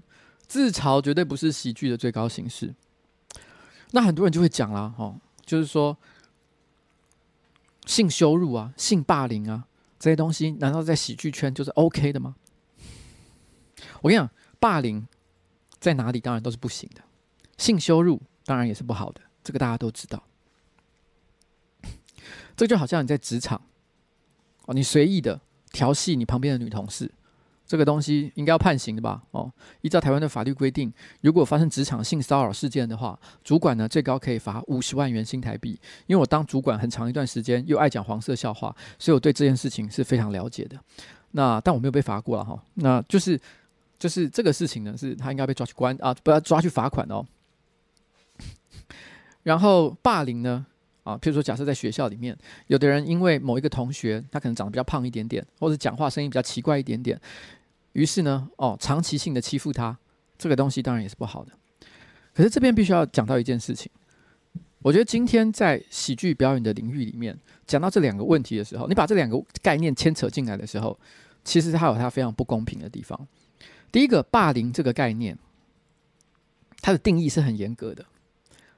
[0.48, 2.74] 自嘲绝对不是喜剧的最高形式。
[3.92, 5.14] 那很多人就会讲啦，哦，
[5.44, 5.96] 就是说。
[7.86, 9.66] 性羞辱啊，性霸凌啊，
[9.98, 12.36] 这些东西难道在喜剧圈就是 OK 的吗？
[14.02, 15.06] 我跟你讲，霸凌
[15.78, 17.02] 在哪里当然都是不行的，
[17.56, 20.22] 性羞辱当然也是不好的，这个大家都知道。
[22.56, 23.62] 这就好像你在职场
[24.64, 25.40] 哦，你随意的
[25.72, 27.12] 调戏你旁边的女同事。
[27.66, 29.20] 这个东西应该要判刑的吧？
[29.32, 29.50] 哦，
[29.80, 35.78] 依照台湾的法律规定，如果发生职场性骚扰事件的话，主管呢最高可以罚五十万元新台币。
[36.06, 40.78] 因为我当主管很长一段时间，又爱讲黄色笑话，所以我对这件事情是非常了解的。
[41.32, 42.62] 那但我没有被罚过了哈。
[42.74, 43.38] 那就是
[43.98, 47.26] 就是这个事情呢，是他应该被抓去关啊，不要抓去罚款哦。
[49.42, 50.66] 然后霸凌呢
[51.06, 57.18] 啊，譬如说假设在学校里面，有的人因为某一个同学他可能长得比较胖一点点，或者讲话声音比较奇怪一点点。
[57.92, 59.96] 于是呢，哦，长期性的欺负他，
[60.36, 61.52] 这个东西当然也是不好的。
[62.34, 63.88] 可是这边必须要讲到一件事情，
[64.82, 67.38] 我觉得今天在喜剧表演的领域里面，
[67.68, 70.98] 讲到这两个问题的时候，你把这两个概念牵扯进来的时候，
[71.44, 73.26] 其实它有它非常不公平的地方。
[73.90, 75.38] 第一个，霸凌这个概念，
[76.82, 78.04] 它的定义是很严格的，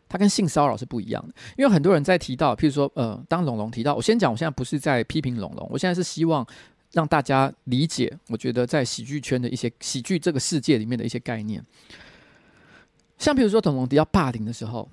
[0.09, 1.35] 它跟性骚扰是不一样的。
[1.57, 6.47] 因为很多人在提到，譬如说，呃，当龙龙提到，我先讲，我现在不是在批评龙龙，我现在是希望。
[6.92, 11.62] 让大家理解，我觉得在喜剧圈的一些喜剧这个世界里面的一些概念，
[13.18, 14.88] 像比如说，龙龙提到霸凌的时候，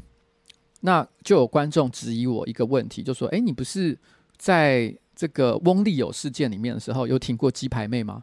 [0.82, 3.98] 那就有观众质疑我一个问题，就说：“哎，你不是
[4.36, 8.22] 在这个翁立友事件里面的时候有挺过鸡排妹吗？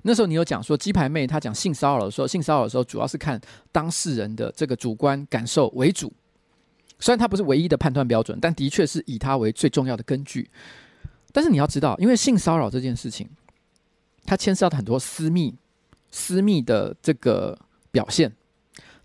[0.00, 3.38] 那时候你有讲说鸡排妹她讲性骚扰的时候，性骚扰的时候主要是看
[3.70, 6.10] 当事人的这个主观感受为主，
[7.00, 10.48] 虽然它不是唯一的判断标准，但的确是以它为最重要的根据。”
[11.32, 13.28] 但是你要知道，因为性骚扰这件事情，
[14.24, 15.54] 它牵涉到很多私密、
[16.10, 17.58] 私密的这个
[17.90, 18.32] 表现，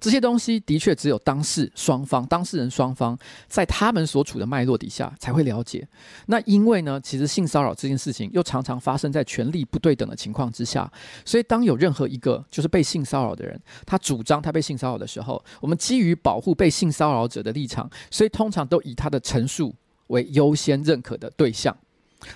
[0.06, 5.88] 这些东西的确只有当事双方、当事人双方在他们所处的脉络底下才会了解。
[6.28, 10.88] 那因为呢，其实性骚扰这件事情又常常发生在权力不对等的情况之下，
[11.26, 19.74] 所以当有任何一个就是被性骚扰的人，他主张他被性骚扰的时候，我们基于保护被性骚扰者的立场，所以通常都以他的陈述
[20.10, 21.76] 为优先认可的对象。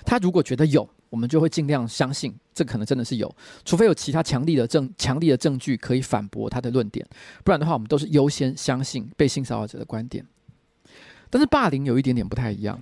[0.04, 7.06] 他如果觉得有，我们就会尽量相信，这可能真的是有，除非有其他强力的证、强力的证据可以反驳他的论点，
[7.42, 10.22] 不然的话，我们都是优先相信被性骚扰者的观点。
[11.30, 12.78] 但是霸凌有一点点不太一样，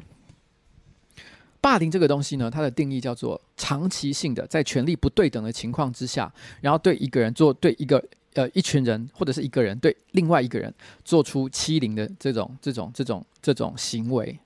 [1.61, 14.37] 霸凌这个东西呢，它的定义叫做长期性的，在权力不对等的情况之下，然后对一个人做对一个呃一群人或者是一个人对另外一个人做出欺凌的这种这种这种这种行为。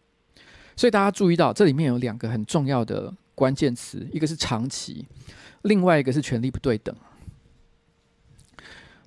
[0.77, 3.11] 所以大家注意到，这里面有两个很重要的
[3.43, 5.05] 关键词，一个是长期，
[5.63, 6.95] 另外一个是权力不对等。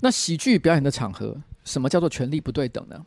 [0.01, 3.05] 那喜剧表演的场合，什么叫做权力不对等呢？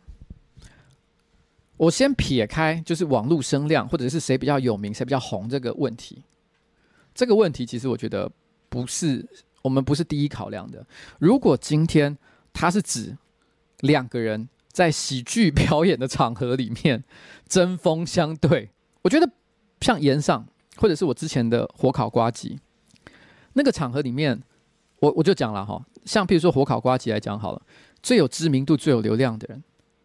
[1.77, 6.23] 我先撇开就是网络声量或者是谁比较有名、谁比较红这个问题。
[7.15, 8.33] 这个问题其实我觉得
[8.71, 9.29] 不是
[9.61, 10.87] 我们不是第一考量的。
[11.19, 12.17] 如果今天
[12.55, 13.15] 它是指
[13.81, 17.05] 两个人在喜剧表演的场合里面
[17.47, 18.71] 针锋相对，
[19.03, 19.31] 我觉得
[19.83, 20.47] 像炎上
[20.79, 22.59] 或者是我之前的火烤瓜吉
[23.53, 24.41] 那个场合里面，
[25.01, 27.61] 我我就讲了哈，像譬如说火烤瓜吉来讲好了，
[28.03, 29.63] 最有知名度、最有流量的人，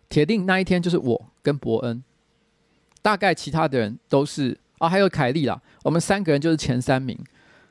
[0.10, 2.04] 铁定那一天就是我跟伯恩，
[3.02, 4.58] 大概其他的人都是。
[4.80, 7.18] 啊、哦，还有凯莉啦，我们三个人就是前三名。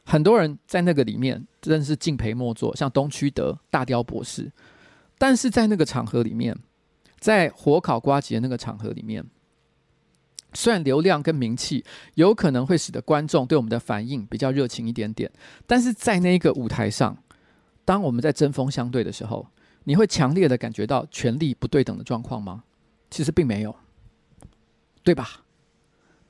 [0.03, 4.51] 很多人在那个里面真的是敬陪末座，像东区德、大雕博士。
[5.19, 6.57] 但是在那个场合里面，
[7.19, 9.23] 在火烤瓜吉的那个场合里面，
[10.55, 11.85] 虽然流量跟名气
[12.15, 15.31] 有可能会使得观众对我们的反应比较热情一点点，
[15.67, 17.17] 但是在那个舞台上，
[17.85, 19.47] 当我们在针锋相对的时候，
[19.85, 22.65] 你会强烈的感觉到权力不对等的状况吗？
[23.11, 23.75] 其实并没有，
[25.03, 25.43] 对吧？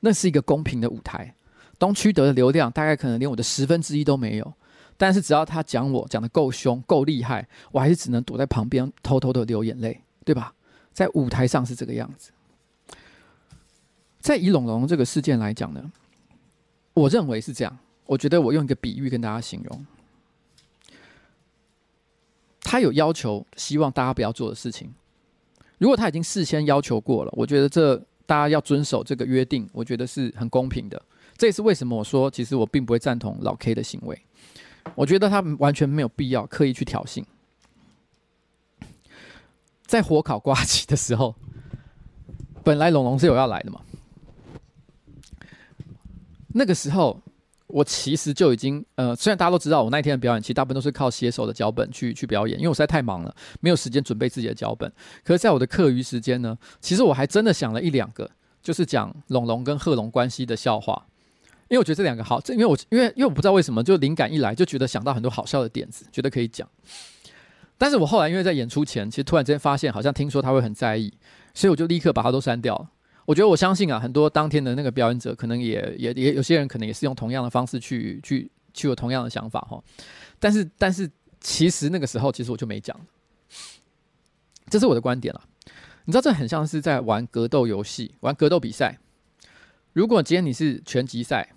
[0.00, 1.36] 那是一个公平的舞台，
[1.78, 4.52] 东区德的流量大概可能连我的十分之一都没有，
[4.96, 10.54] 但是只要他讲我讲得够凶、够厉害，我还是只能躲在旁边偷偷的流眼泪，对吧？
[10.92, 12.30] 在舞台上是这个样子。
[14.22, 15.92] 在以龙龙这个事件来讲呢，
[16.94, 17.78] 我认为是这样。
[18.06, 19.86] 我觉得我用一个比喻跟大家形容，
[22.60, 24.90] 他有要求，希望大家不要做的事情，
[25.76, 28.02] 如果他已经事先要求过了，我觉得这。
[28.24, 31.02] 大家要遵守这个约定，我觉得是很公平的。
[31.36, 34.18] 这也是为什么我说，其实我并不会赞同老 K 的行为。
[34.94, 37.22] 我觉得他完全没有必要刻意去挑衅。
[39.84, 41.34] 在火烤呱吉的时候，
[42.62, 43.82] 本来龙龙是有要来的嘛。
[46.54, 47.20] 那个时候，
[47.66, 54.92] 我其实就已经呃，虽然大家都知道我那一天的表演，其实大部分都是靠写手的脚本去去表演，因为我实在太忙了，没有时间准备自己的脚本。
[55.24, 58.30] 可是，在我的课余时间呢，其实我还真的想了一两个，
[58.62, 61.06] 就是讲龙龙跟贺龙关系的笑话，
[61.68, 66.68] 因为我觉得这两个好，这因为我因为因为我不知道为什么，就灵感一来就觉得想到很多好笑的点子，觉得可以讲。
[67.78, 71.12] 但是我后来因为在演出前，其实突然之间发现，好像听说他会很在意，
[71.54, 72.88] 所以我就立刻把它都删掉了。
[73.24, 79.82] 我觉得我相信啊，很多当天的那个表演者，可能也也也有些人可能也是用同样的方式去去去有同样的想法哈。
[80.40, 81.08] 但是但是
[81.40, 82.98] 其实那个时候，其实我就没讲，
[84.68, 85.40] 这是我的观点了。
[86.04, 88.98] 你知道这很像是在玩格斗游戏，玩格斗比赛。
[89.92, 91.52] 如果今天你是拳击赛，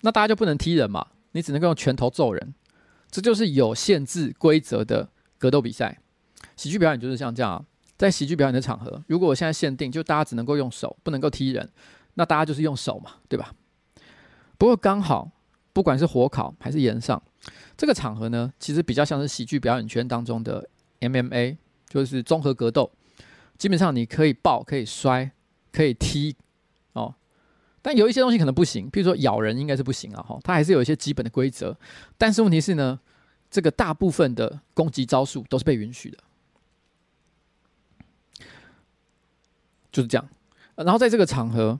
[0.00, 2.54] 那大家就不能踢人嘛，你只能够用拳头揍人，
[3.10, 6.00] 这就是有限制规则的格斗比赛。
[6.56, 7.66] 喜剧表演就是像这样。
[8.02, 11.70] 在喜剧表演的场合，如果我现在限定就大家只能够用手，不能够踢人，
[12.14, 13.54] 那大家就是用手嘛，对吧？
[14.58, 15.30] 不过刚好，
[15.72, 17.22] 不管是火烤还是炎上，
[17.76, 21.56] 这个场合呢，其实比较像是喜剧表演圈当中的 MMA，
[21.88, 22.90] 就是综合格斗。
[23.56, 25.30] 基本上你可以抱，可以摔，
[25.70, 26.34] 可以踢，
[26.94, 27.14] 哦。
[27.82, 31.78] 但有一些东西可能不行，譬如说咬人应该是不行啊，哈，它还是有一些基本的规则。
[32.18, 32.98] 但是问题是呢，
[33.48, 36.18] 这个大部分的攻击招数都是被允许的。
[39.92, 40.28] 就是这样，
[40.74, 41.78] 然后在这个场合，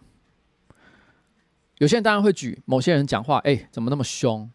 [1.78, 4.48] 有些人当然会举某些人讲话，哎，怎么那么凶？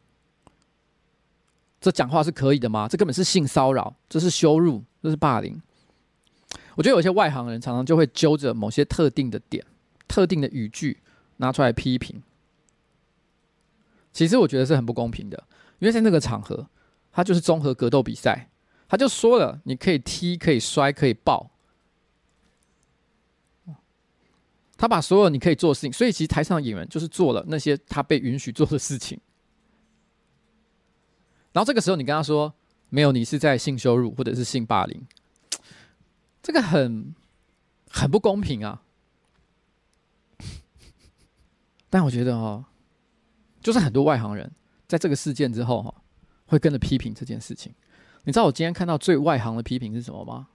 [1.82, 2.88] 这讲话是可以的吗？
[2.88, 5.62] 这根本是性骚扰，这是羞辱，这是霸凌。
[6.76, 9.66] 我觉得有些外行人常常就会揪着某些特定的点、
[10.08, 11.01] 特定的语句
[11.38, 12.22] 拿出来批评。
[14.14, 15.43] 其实我觉得是很不公平的，
[15.80, 16.68] 因为在那个场合，
[17.12, 18.49] 他就是综合格斗比赛，
[18.88, 21.49] 他就说了，你可以踢，可以摔，可以抱。
[24.78, 29.20] 他把所有你可以做的事情，所以其实台上的演员就是做了那些他被允许做的事情。
[31.52, 32.54] 然后这个时候你跟他说
[32.90, 35.02] 没有，你是在性羞辱或者是性霸凌，
[36.44, 37.16] 这个很
[37.90, 38.84] 很不公平啊。
[41.90, 42.66] 但我觉得哦，
[43.62, 44.52] 就是很多外行人
[44.88, 45.96] 在这个事件之后哈，
[46.46, 47.74] 会跟着批评这件事情。
[48.26, 50.50] 你知道我今天看到最外行的批评是什么吗？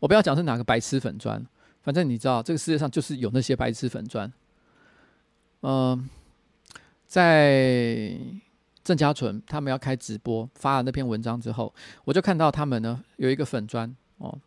[0.00, 1.46] 我不要讲是哪个白痴粉砖。
[1.84, 4.32] 反正你知道，这个世界上就是有那些白痴粉砖。
[5.60, 6.08] 嗯、
[7.06, 8.18] 在
[8.82, 11.74] 郑家纯他们要开直播发了那篇文章之后，
[12.04, 14.38] 我就看到他们呢有一个粉砖哦，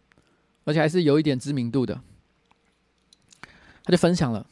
[0.65, 2.01] 而且还是有一点知名度的，
[3.83, 4.45] 他就分享了，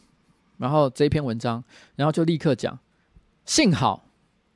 [0.58, 1.64] 然后这一篇文章，
[1.96, 2.80] 然后就立刻讲，
[3.46, 4.06] 幸好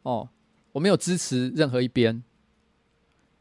[0.03, 0.29] 哦，
[0.71, 2.23] 我没有支持任何一边，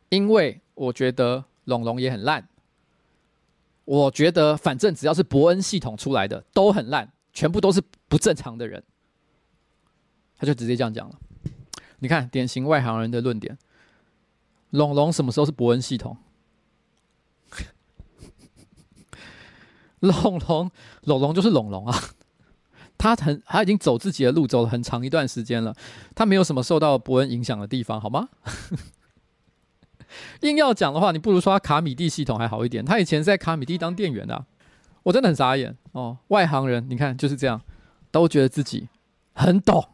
[0.09, 2.49] 因为我觉得龙龙也很烂。
[3.89, 8.85] 我觉得，反正只要是伯恩系统出来的都很烂，全部都是不正常的人。
[10.37, 11.19] 他就直接这样讲了。
[12.01, 13.57] 你看，典型外行人的论点。
[14.71, 16.19] 龙龙什么时候是伯恩系统？
[20.01, 20.71] 龙龙
[21.05, 21.99] 龙龙就是龙龙啊，
[22.99, 25.75] 他很他已经走自己的路，走了很长一段时间了，
[26.15, 28.29] 他没有什么受到伯恩影响的地方，好吗？
[30.43, 34.45] 硬要讲的话，你不如说他卡米蒂系统还好一点，他以前在卡米蒂当店员的，
[35.05, 36.19] 我真的很傻眼哦。
[36.29, 37.61] 外行人，你看就是这样，
[38.11, 38.89] 都觉得自己
[39.33, 39.89] 很懂。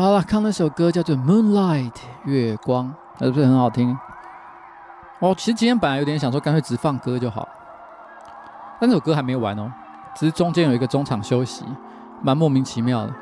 [0.00, 1.92] 好了，看那首歌叫做《Moonlight》
[2.24, 3.94] 月光，是不是很好听？
[5.18, 7.46] 哦，其实今天本来有点想说，干脆只放歌就好，
[8.80, 9.70] 但这首歌还没完哦，
[10.14, 11.66] 只是中间有一个中场休息，
[12.22, 13.12] 蛮莫名其妙的，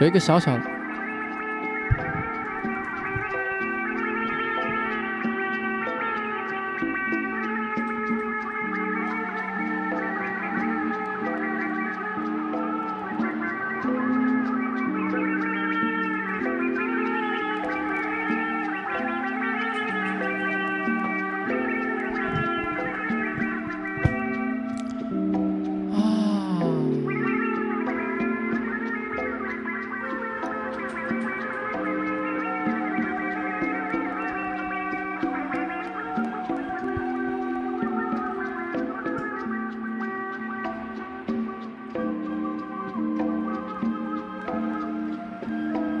[0.00, 0.77] 有一个小小的。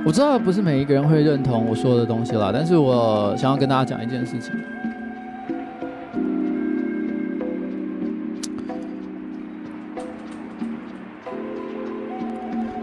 [0.08, 4.54] 我知道不是每一个人会认同我说的东西啦，但是我想要跟大家讲一件事情。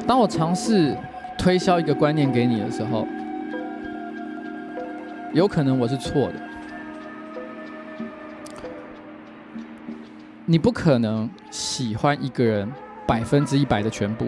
[0.05, 0.95] 当我尝试
[1.35, 3.07] 推销一个观念给你的时候，
[5.33, 6.33] 有可能我是错的。
[10.45, 12.71] 你不可能喜欢一个人
[13.07, 14.27] 百分之一百的全部。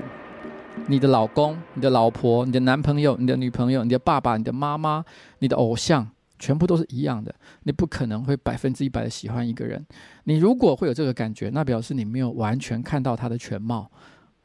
[0.89, 5.03] 你的老公、你的老婆、你的男朋友、你的女朋友、你的爸爸、你的妈妈、
[5.39, 6.09] 你的偶像，
[6.39, 7.35] 全部都是一样的。
[7.63, 9.85] 你不可能会百分之一百的喜欢一个人。
[10.23, 13.91] 你如果会有这个感觉，那表示你没有完全看到他的全貌，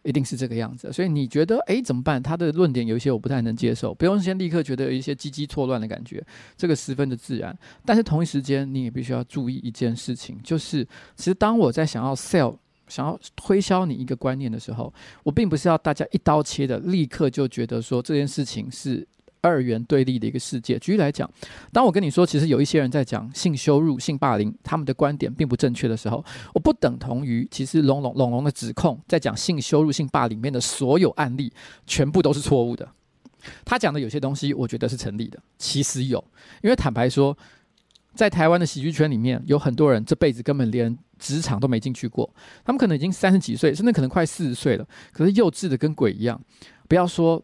[0.03, 0.93] 一定是这个样子。
[0.93, 2.21] 所以你觉得，诶，怎么办？
[2.21, 6.21] 他的论点有一些我不太能接受，不用先立刻觉得有一些鸡鸡错乱的感觉，
[6.57, 7.57] 这个十分的自然。
[7.87, 10.85] 但是同一时间，你也必须要注意一件事情，就是
[11.15, 12.57] 其实当我在想要 sell。
[12.93, 19.07] 想要推销你一个观念的时候，我并不是要大家一刀切的立刻就觉得说这件事情是
[19.41, 20.79] 二元对立的一个世界。
[20.79, 21.29] 举例来讲，
[21.73, 26.23] 当我跟你说，其实有一些人在讲性羞辱、性霸凌，他们的观点并不正确的时候，
[26.53, 31.51] 我不等同于其实龙龙龙龙的指控在讲性羞辱、性霸凌里面的所有案例
[31.87, 32.87] 全部都是错误的。
[33.65, 35.43] 他讲的有些东西，我觉得是成立的。
[35.59, 36.23] 其实有，
[36.63, 37.37] 因为坦白说，
[38.15, 40.99] 在台湾的喜剧圈里面，有很多人这辈子根本连。
[41.23, 42.29] 职场都没进去过，
[42.65, 46.41] 他们可能已经三十几岁，甚至可能快四十岁了，可是幼稚的跟鬼一样。
[46.89, 47.41] 不要说，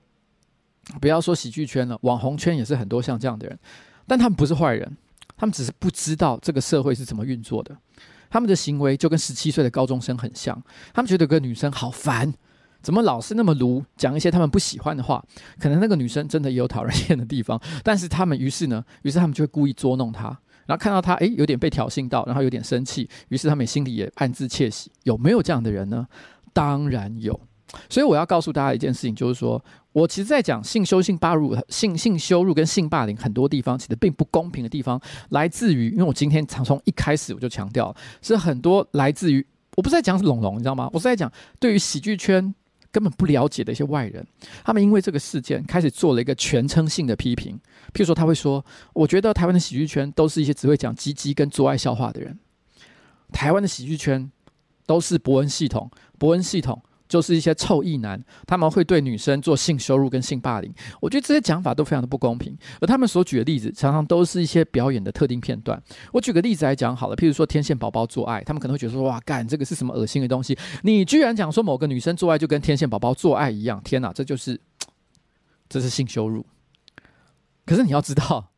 [1.00, 3.56] 不要说喜剧圈了，网红圈也是很多像这样的人，
[4.04, 4.96] 但他们不是坏人，
[5.36, 7.78] 他们只是不知道这个社会是怎么运作的。
[8.28, 10.60] 他们的行为就跟十七岁的高中生很像，
[10.92, 12.34] 他们觉得个女生好烦，
[12.82, 15.24] 怎么老是那么卢，讲一些他们不喜欢的话。
[15.60, 20.36] 可能那个女生真的也有讨人厌的地方，但是他们于是呢，于是他们就会故意捉弄她。
[20.68, 24.92] 然后看到他，诶，有点被挑衅到，然后有点生气，于是他们心里也暗自窃喜。
[25.04, 26.06] 有没有这样的人呢？
[26.52, 27.40] 当然有。
[27.88, 29.62] 所以我要告诉大家一件事情，就是说
[29.92, 35.00] 我其实，在讲性羞、性霸辱、性性羞辱跟性霸凌很多地方，其实并不公平的地方，
[35.30, 40.90] 来自于，因为我今天从从一开始我就强调，是很多来自于，我不是在讲龙龙，你知道吗？
[40.92, 42.54] 我是在讲对于喜剧圈。
[42.90, 44.26] 根本不了解的一些外人，
[44.64, 47.58] 他们因为这个事件开始做了一个全称性的批评。
[47.92, 48.64] 譬如说，他会说
[48.94, 52.38] ：“我觉得台湾的喜剧圈都是一些只会讲鸡鸡跟做爱笑话的人。
[53.32, 54.30] 台湾的喜剧圈
[54.86, 62.56] 都是伯恩系统，伯恩系统。”就是一些臭意男，他们会对女生做性羞辱跟性霸凌，我觉得这些讲法都非常的不公平。
[62.80, 65.82] 而他们所举的例子，常常都是一些表演的特定片段。
[66.12, 70.56] 我举个例子来讲好了，譬如说天线宝宝做爱，他们可能会觉得说：“哇，干这个是什么恶心的东西？
[70.82, 73.80] 你居然讲说某个女生做爱就跟天线宝宝做爱一样？
[73.82, 74.60] 天哪，这就是
[75.68, 76.44] 这是性羞辱。”
[77.64, 78.50] 可是你要知道，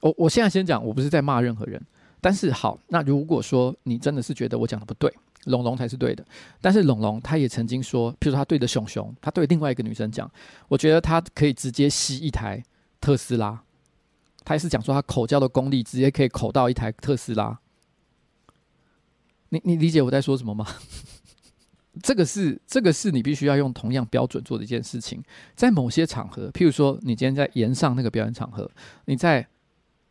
[0.00, 1.82] 我我现在先讲，我不是在骂任何人。
[2.20, 5.12] 但是好，那如果说你真的是觉得我讲的不对。
[5.44, 6.24] 龙龙才是对的，
[6.60, 10.30] 但是龙龙他也曾经说，譬如说他对着熊熊，他对另外一个女生讲，
[10.68, 12.62] 我觉得他可以直接吸一台
[13.00, 13.62] 特斯拉，
[14.44, 17.58] 他也是讲说他口交的功力直接可以口到一台特斯拉。
[19.50, 20.66] 你你理解我在说什么吗？
[22.02, 25.22] 这个是这个是你必须要用同样标准做的一件事情，
[25.54, 28.70] 在某些场合，譬如说你今天在炎上那个表演场合，
[29.04, 29.46] 你在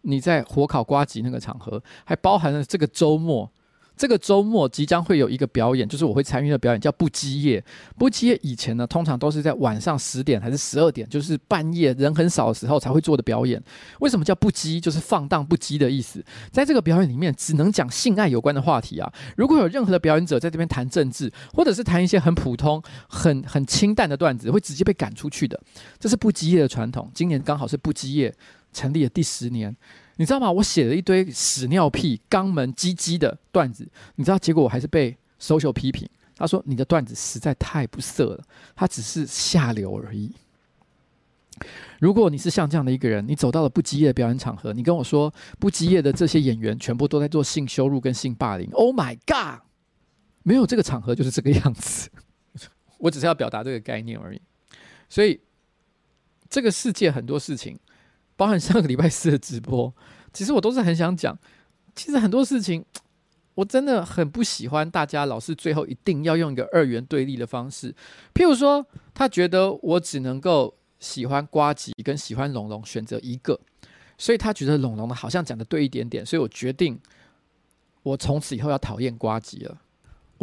[0.01, 3.51] 你在火烤瓜吉那个场合，还包含了这个周末。
[3.95, 7.63] 这个周末即将会有一个表演，就是我会参与的表演，叫不羁夜。
[7.97, 13.61] 不羁夜以前呢，通常都是在晚上十点还是十二点，就是半夜人很少的时候才会做的表演。
[13.99, 14.79] 为什么叫不羁？
[14.79, 16.23] 就是放荡不羁的意思。
[16.51, 19.13] 在这个表演里面，只能讲性爱有关的话题啊。
[19.37, 25.59] 如果有任何的表演者在这边谈政治，或者是谈一些很普通、很很清淡的段子，会直接被赶出去的。
[25.99, 27.09] 这是不羁夜的传统。
[27.13, 28.33] 今年刚好是不羁夜
[28.73, 29.75] 成立的第十年。
[30.15, 30.51] 你知道吗？
[30.51, 38.43] 我写了一堆屎尿屁、肛门、鸡鸡的段子，你知道结果我还是被 social 批评，他说你的段子实在太不色了，
[38.75, 40.31] 他只是下流而已。
[41.99, 49.61] 如果你是像这样的一个人，你走到了不羁夜的表演场合，你跟我说不羁夜的这些演员全部都在做性羞辱跟性霸凌，Oh my God！
[50.41, 52.09] 没有这个场合就是这个样子。
[52.97, 54.41] 我只是要表达这个概念而已。
[55.07, 55.39] 所以
[56.49, 57.79] 这个世界很多事情，
[58.35, 59.93] 包含上个礼拜四的直播，
[60.33, 61.37] 其实我都是很想讲。
[61.95, 62.83] 其实很多事情，
[63.55, 67.93] 我真的很不喜欢大家老是最后一定要用一个二元对立的方式。
[68.33, 70.75] 譬如说，他觉得我只能够。
[70.99, 73.59] 喜欢瓜吉跟喜欢龙龙选择一个，
[74.17, 76.97] 所以他觉得龙龙的好像讲的对一点点，所以我决定
[78.03, 79.77] 我从此以后要讨厌瓜吉了。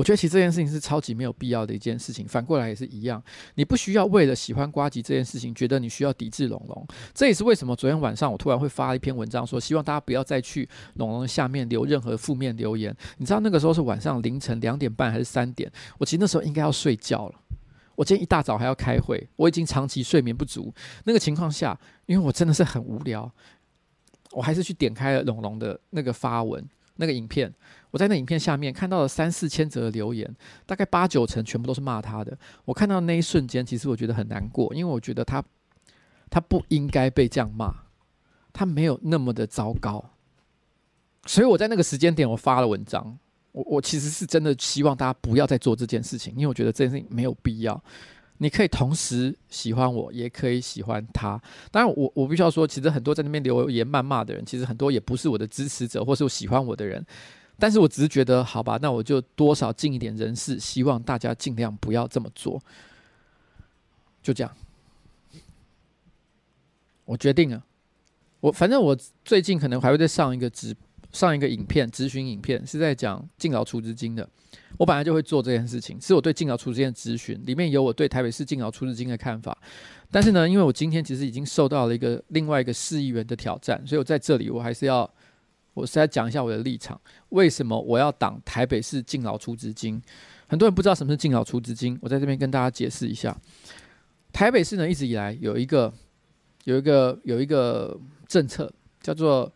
[0.01, 3.23] 我觉得其实这件事情是超级没有必要的一件事情，反过来也是一样，
[3.57, 6.87] 你不需要为了喜欢瓜吉这件事情，觉得你需要抵制龙龙。
[7.13, 12.97] 这也是为什么昨天晚上我突然会发一篇文章说，希望大家不要再去龙龙下面留任何负面留言。
[13.19, 15.71] 你知道那个时候是晚上凌晨两点半还是三点？
[15.99, 17.35] 我其实那时候应该要睡觉了。
[17.95, 20.73] 我今天一大早还要开会，我已经长期睡眠不足。
[21.05, 23.31] 那个情况下，因为我真的是很无聊，
[24.33, 26.67] 我还是去点开了龙龙的那个发文
[27.01, 27.53] 那个影片。
[27.91, 30.33] 我在那影片下面看到了三四千则的留言，
[30.65, 32.39] 大概八九成全部都是骂他的。
[32.65, 35.43] 我看到那一瞬间，其实我觉得很难过，因为我觉得他
[36.31, 37.75] 他不应该被这样骂，
[38.53, 40.11] 他没有那么的糟糕。
[41.27, 43.19] 所以我在那个时间点，我发了文章。
[43.53, 47.83] 我我其实是真的希望大家不要再做这件事情，因为我觉得这件事情没有必要。
[48.43, 51.39] 你可以同时喜欢我，也可以喜欢他。
[51.71, 57.05] 当然我，我必须要说，其实很多在那边留言谩骂的人，其实很多也不是我的支持者，或是我喜欢我的人。
[57.59, 62.59] 但是我只是觉得，好吧，那我就多少尽一点人事，希望大家尽量不要这么做。
[64.23, 64.51] 就这样，
[67.05, 67.63] 我决定了。
[68.41, 70.90] 我反正我最近可能还会再上一个直播。
[71.13, 74.29] 上一个影片咨询影片是在讲敬老储值金的，
[74.79, 79.57] 我本来就会做这件事情，是我对敬老储值金的咨询，里面有我对台北市敬老储值金的看法。
[80.11, 85.09] 但是呢，因为我今天其实已经受到了一个另外一个市议员的挑战，所以我在这里我还是要，
[85.75, 87.01] 我是来讲一下我的立场，
[87.31, 90.01] 为什么我要挡台北市敬老储值金？
[90.47, 93.37] 很多人不知道什么是敬老储值金，我在这边跟大家解释一下。
[94.33, 95.93] 台北市呢一直以来有一个
[96.65, 97.99] 有一个有一个
[98.29, 99.53] 政策叫做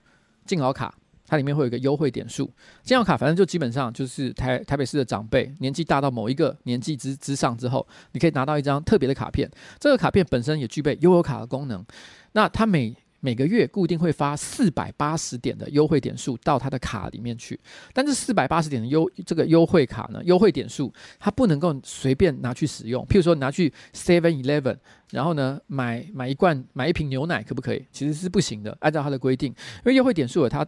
[0.47, 0.93] 敬老卡。
[1.35, 2.49] 它里面会有一个优惠点数，
[2.85, 9.51] 健保卡反正就基本上就是台台北市的长辈年纪大到某一个年纪之之上之后，你可以拿到一张特别的卡片。
[9.81, 11.85] 这个卡片本身也具备悠游卡的功能。
[12.33, 17.59] 那它每每个月固定会发四百八十点的优惠点数到它的卡里面去。
[17.93, 23.05] 但是四百八十点的优这个优惠卡呢，优惠点数它不能够随便拿去使用。
[23.07, 24.77] 譬如说你拿去 Seven Eleven，
[25.11, 27.85] 然后呢买买一罐买一瓶牛奶可不可以？
[27.91, 30.65] 其实是不行的，按照它的规定，因为优惠点数有它。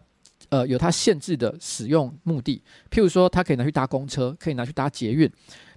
[0.49, 5.31] 呃，有它限制的使用目的，譬如说，它可以拿去搭公车，可以拿去搭捷运，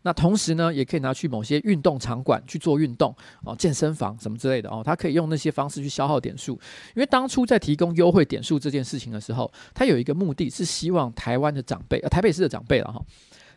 [0.04, 6.54] 那同时呢，也可以拿去某些运动场馆去做运动哦，健身房什么之类的哦，它可以用那些方式去消耗点数。
[6.96, 13.02] 因为当初在提供优惠点数这件事情的时候，它有一个目的是希望台湾的长辈，呃，台北市的长辈了哈，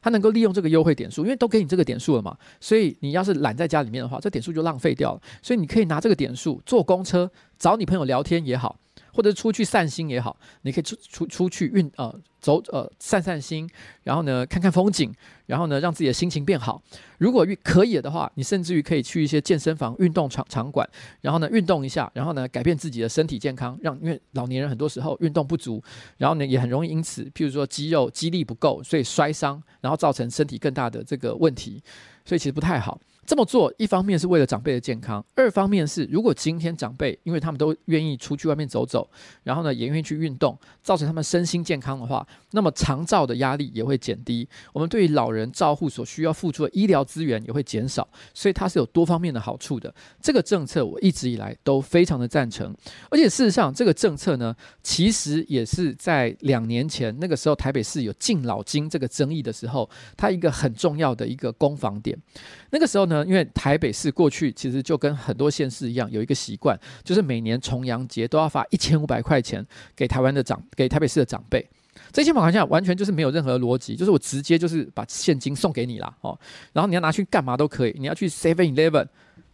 [0.01, 5.21] 他能够利用这个优惠点数，因为都给你这个点数了嘛，所以你要是懒在家里面的话，这点数就浪费掉了。
[5.43, 8.77] 所以你可以拿这个点数坐公车找你朋友聊天也好。
[9.13, 13.69] 或者出去散心也好，你可以出出出去运呃走呃散散心，
[14.03, 15.13] 然后呢看看风景，
[15.47, 16.83] 然后呢让自己的心情变好。
[17.19, 20.89] 如果可以的话，你甚至于可以去一些健身房、运动场场馆，
[21.21, 23.79] 然后呢运动一下，然后呢改变自己的身体健康。
[23.83, 25.83] 让因为老年人很多时候运动不足，
[26.17, 31.83] 然后呢也很容易因此，譬如说肌肉肌力不够，所以摔伤，然后造成身体更大的这个问题，
[32.25, 33.01] 所以其实不太好。
[33.25, 39.09] 这么做，一方面是为了长辈的健康，二方面是如果今天长辈，因为他们都愿意出去外面走走，
[39.45, 49.95] 然后呢也愿意去运动，造成他们身心健康的话，那么长照的压力也会减低，我们对于老人照护所需要付出的医疗资源也会减少，所以它是有多方面的好处的。
[50.21, 52.75] 这个政策我一直以来都非常的赞成，
[53.09, 62.19] 而且事实上这个政策呢，其实也是在两年前那个时候台北市有敬老金这个争议的时候，它一个很重要的一个攻防点。
[62.71, 71.69] 那个时候，因为台北市过去其实就跟很多县市一样，有一个习惯，就是每年重阳节都要发一千五百块钱给台湾的长，给台北市的长辈。
[72.11, 76.39] 这些好像完全就是没有任何逻辑，就是我直接就是把现金送给你啦，哦，
[76.73, 79.07] 然后你要拿去干嘛都可以，你要去 Seven Eleven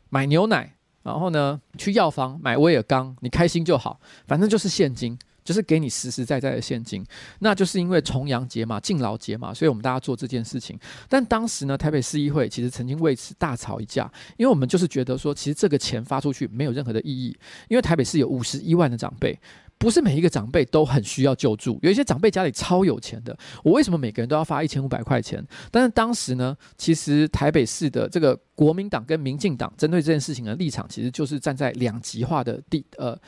[0.08, 5.18] 买牛奶，然后呢去药房买威尔刚，你开心就好，反正就是现金。
[5.48, 7.02] 就是给你实实在在的现金，
[7.38, 10.78] 那就是因为重阳节嘛，敬老节嘛，所以我们大家做这件事情。
[11.08, 17.34] 但当时呢，台北市议会其实曾经为此大吵一架，因为我们就是觉得说，其实这个钱发出去没有任何的意义，
[17.68, 19.40] 因为台北市有五十一万的长辈，
[19.78, 23.34] 不是每一个长辈都很需要救助，有一些长辈家里超有钱的。
[23.64, 25.42] 我为什么每个人都要发一千五百块钱？
[25.70, 33.18] 但是当时呢，其实台北市的这个国民党跟民进党针对这件事情的立场，其实就是站在两极化的地呃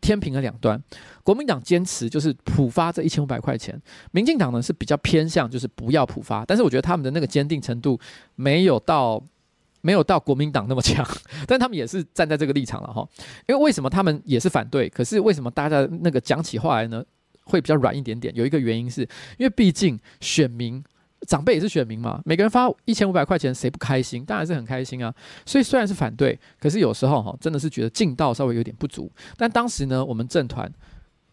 [0.00, 0.82] 天平的两端。
[1.22, 3.80] 国民党坚持就是普发这一千五百块钱，
[4.12, 6.44] 民进党呢是比较偏向就是不要普发。
[6.44, 7.98] 但是我觉得他们的那个坚定程度
[8.34, 9.22] 没有到。
[9.80, 11.06] 没有到国民党那么强，
[11.46, 13.08] 但他们也是站在这个立场了哈。
[13.46, 14.88] 因为为什么他们也是反对？
[14.88, 17.02] 可是为什么大家那个讲起话来呢，
[17.44, 18.34] 会比较软一点点？
[18.34, 19.02] 有一个原因是
[19.38, 20.82] 因为毕竟选民
[21.26, 24.24] 长辈也是选民嘛，每个人发一千五百块钱，谁不开心？
[24.24, 25.14] 当然是很开心啊。
[25.44, 29.10] 所以虽然是反对，可是有时候哈，真的是觉得劲道稍微有点不足。
[29.36, 30.72] 但当时呢，我们政团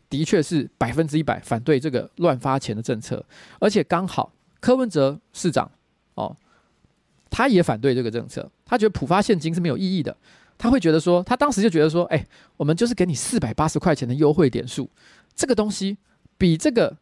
[0.10, 3.26] 的确是百分之一百反对这个乱发钱的政策，
[3.60, 5.72] 而且刚好柯文哲市长
[6.16, 6.36] 哦。
[7.28, 10.16] 他也反对这个政策，他觉得普发现金是没有意义的。
[10.58, 12.26] 他会觉得说，他当时就觉得说，哎，
[12.56, 14.90] 我们就是给你四百八十块钱的优惠点数，
[15.36, 15.98] 这个东西
[16.38, 16.96] 比这个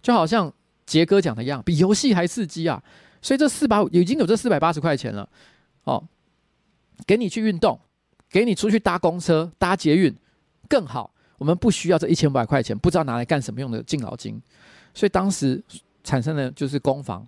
[0.00, 0.50] 就好像
[0.92, 2.82] 杰哥讲的一样，比游戏还刺激啊。
[3.22, 5.26] 所以这四百已经有这四百八十块钱了，
[5.84, 6.04] 哦，
[7.06, 7.80] 给你去运动，
[8.28, 10.14] 给你出去搭公车、搭捷运
[10.68, 11.14] 更好。
[11.38, 14.38] 我们不需要这一千五百块钱，不知道拿来干什么用的敬老金。
[14.92, 15.64] 所以当时
[16.04, 17.26] 产生的就是攻防。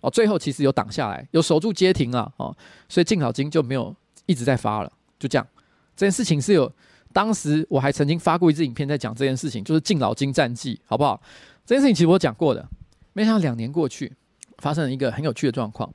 [0.00, 2.56] 哦，最后其实有挡下来，有守住街亭了哦，
[2.88, 3.94] 所以敬老金就没有
[4.24, 5.46] 一直在发了，就这样。
[5.94, 6.72] 这件事情是有，
[7.12, 11.20] 当时我还曾经发过一支影片在讲这件事情，就是敬老金战绩，好不好？
[11.66, 12.66] 这件事情其实我讲过的，
[13.12, 14.12] 没想到两年过去，
[14.58, 15.92] 发生了一个很有趣的状况。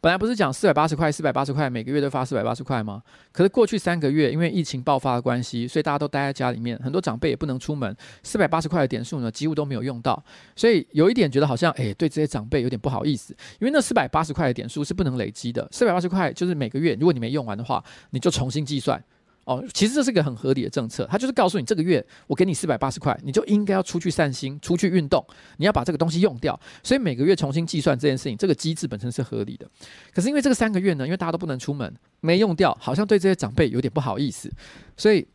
[0.00, 3.02] 本来不是讲四百八十块，四百八十块每个月都发四百八十块吗？
[3.32, 10.22] 可是过去三个月因为疫情爆发的关系，所以大家都待在家里面，很多长辈也不能出门，四百八十块的点数呢几乎都没有用到，
[10.54, 19.02] 所以有一点觉得好像哎、欸，对这些长辈有点不好意思，因为那四百八十块的点数是不能累积的，四百八十块就是每个月如果你没用完的话，你就重新计算。
[19.44, 25.24] 哦，其实这是个很合理的政策，他就是告诉你，这个月我给你四百八十块，你就应该要出去散心、出去运动，
[25.58, 26.58] 你要把这个东西用掉。
[26.82, 29.68] 所以每个月重新计算这件事情，这个机制本身是合理的。
[30.12, 34.50] 可是因为这个三个月呢，因为大家都不能出门，没用掉，好像对这些长辈有点不好意思，
[34.96, 35.26] 所以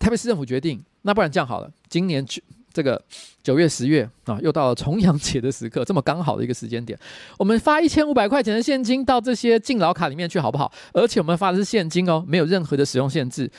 [0.00, 2.42] 台北市政府决定，那不然这样好了，今年去。
[2.72, 3.00] 这个
[3.42, 6.98] 九月、十月啊，又到了重阳节的时刻，这么刚好的一个时间点，
[7.38, 10.72] 我们发一千五百块钱的现金到这些敬老卡里面去，好不好？
[10.92, 13.50] 而且我们发的是现金哦，没有任何的使用限制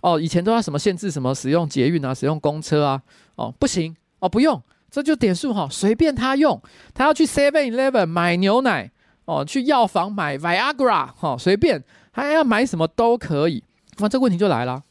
[0.00, 0.20] 哦。
[0.20, 3.02] 以前都要什么限制，什么使用捷运啊，使用公车啊，
[3.36, 6.60] 哦，不行哦，不用，这就点数哈，随便他用。
[6.92, 8.90] 他要去 Seven Eleven 买牛奶
[9.24, 11.82] 哦，去药房买 Viagra 哈，随便，
[12.12, 13.62] 他要买什么都可以。
[13.98, 14.82] 那这个问题就来了。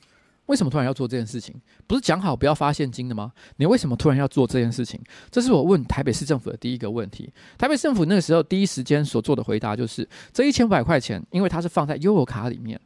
[0.49, 1.55] 为什么突然要做这件事情？
[1.85, 3.31] 不是讲好不要发现金的吗？
[3.57, 4.99] 你为什么突然要做这件事情？
[5.29, 7.31] 这是我问台北市政府的第一个问题。
[7.55, 12.81] 台北市政府那个时候第一时间所做的回答就是：这一千五百块钱，因为它是放在悠游卡里面，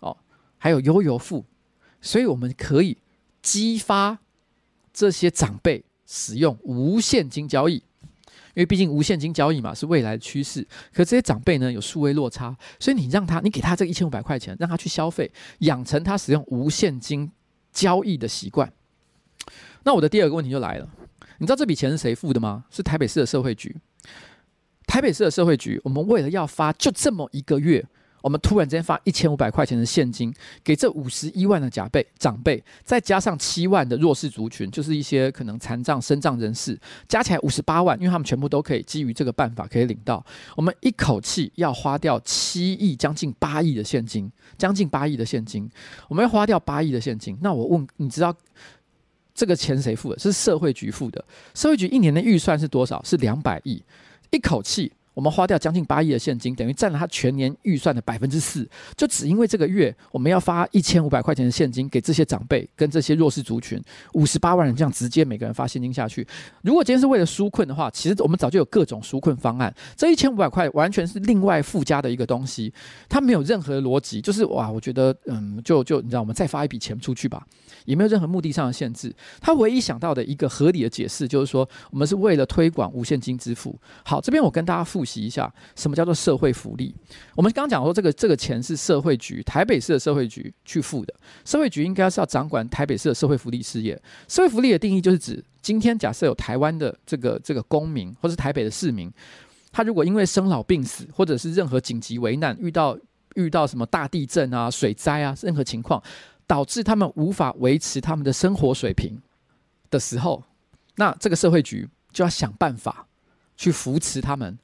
[0.00, 0.16] 哦，
[0.56, 1.44] 还有悠游付，
[2.00, 2.96] 所以我们可以
[3.42, 4.18] 激发
[4.90, 7.82] 这些长辈使用无现金交易。
[8.58, 15.30] 因为毕竟无现金交易嘛，是未来的趋势，可这些长辈呢，有数位落差，所以你让他，你给他这一千五百块钱，让他去消费，
[15.60, 17.30] 养成他使用无现金
[17.72, 18.72] 交易的习惯。
[19.84, 20.88] 那我的第二个问题就来了，
[21.38, 22.64] 你知道这笔钱是谁付的吗？
[22.68, 23.76] 是台北市的社会局。
[24.88, 27.86] 台北市的社会局，我们为了要发就这么一个月。
[28.22, 40.24] 我们突然间发一千五百块钱的现金给这五十一万的长辈长辈，再加上七万的弱势族群，就是一些可能残障、身障人士，加起来五十八万，因为他们全部都可以基于这个办法可以领到。
[40.56, 45.70] 我们一口气要花掉七亿，将近八亿的现金，将近八亿的现金，
[46.08, 47.38] 我们要花掉八亿的现金。
[47.40, 48.34] 那我问，你知道
[49.34, 50.18] 这个钱谁付的？
[50.18, 51.24] 是社会局付的。
[51.54, 53.00] 社会局一年的预算是多少？
[53.04, 53.82] 是两百亿，
[54.30, 54.92] 一口气。
[55.18, 58.64] 我们花掉将近八亿的现金，等于占了他全年预算的百分之四。
[58.96, 66.24] 就只因为这个月，我们要发一千五百块钱的现金给这些长辈跟这些弱势族群，五十八万人这样直接每个人发现金下去。
[66.62, 69.74] 如果今天是为了纾困的话，其实我们早就有各种纾困方案。
[69.96, 72.72] 这一千五百块完全是另外附加的一个东西，
[73.08, 74.20] 它没有任何逻辑。
[74.20, 77.44] 就是哇，我觉得嗯，就就你知道，我们再发一笔钱出去吧，
[77.86, 79.12] 也没有任何目的上的限制。
[79.40, 83.76] 他唯一想到的一个合理的解释就是说，我们是为了推广无现金支付。
[84.04, 85.04] 好，这边我跟大家复。
[85.08, 86.94] 洗一下，什么叫做社会福利？
[87.34, 91.14] 我们刚刚讲说，这个这个钱是社会局台北市的社会局去付的。
[91.44, 94.00] 社会局应该是要掌管台北市的社会福利事业。
[94.28, 99.10] 社会福利的定义就是指，今天假设有台湾的这个这个公民，或是台北的市民，
[99.72, 102.98] 他如果因为生老病死，或者是任何紧急危难，遇到
[103.34, 106.02] 遇到什么大地震啊、水灾啊，任何情况，
[106.46, 109.20] 导致他们无法维持他们的生活水平
[109.90, 110.44] 的时候，
[110.96, 113.06] 那这个社会局就要想办法
[113.56, 114.58] 去扶持他们。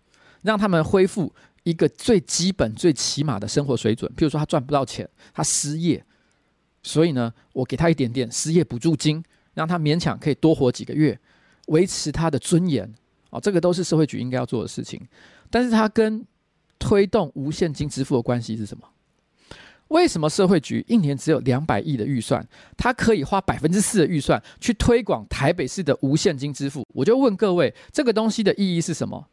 [0.45, 4.09] 让他们恢复一个最基本、最起码的生活水准。
[4.15, 6.05] 譬如说，他赚不到钱，他失业，
[6.83, 9.25] 所以呢，我给他一点点失业补助金，
[9.55, 11.19] 让他勉强可以多活几个月，
[11.69, 12.95] 维持他的尊严。
[13.31, 15.01] 哦，这个都是社会局应该要做的事情。
[15.51, 16.25] 但是他跟
[16.79, 18.85] 推动无现金支付的关系是什么？
[19.89, 26.85] 为什么社会局一年只有两百亿的预算，他可以花百分之四的预算去推广台北市的无现金支付？
[26.89, 29.29] 我就问各位，这个东西的意义是什么？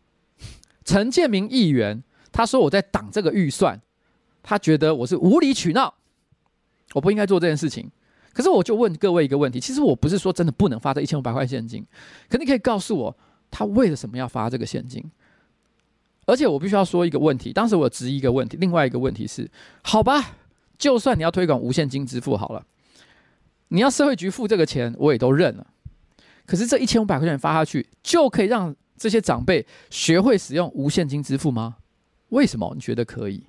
[0.92, 3.80] 陈建明议员他说我在挡这个预算，
[4.44, 5.94] 他觉得我是无理取闹，
[6.94, 7.89] 我不应该做这件事情。
[8.34, 11.86] 可是我就问各位一个问题，其实我不是说真的不能发这一千五百块现金，
[12.28, 13.18] 可你可以告诉我，
[13.50, 15.02] 他为了什么要发这个现金？
[16.26, 19.50] 而且我必须要说一个问题，当时我质疑一个问题，另外一个问题是，
[19.84, 20.36] 好吧。
[20.78, 22.66] 就算你要推广无现金支付好了，
[23.70, 25.68] 你要社会局付这个钱，我也都认了。
[26.46, 31.78] 可是这一千五百块钱发下去，就可以让这些长辈学会使用无现金支付吗？
[32.30, 33.43] 为什么你觉得可以？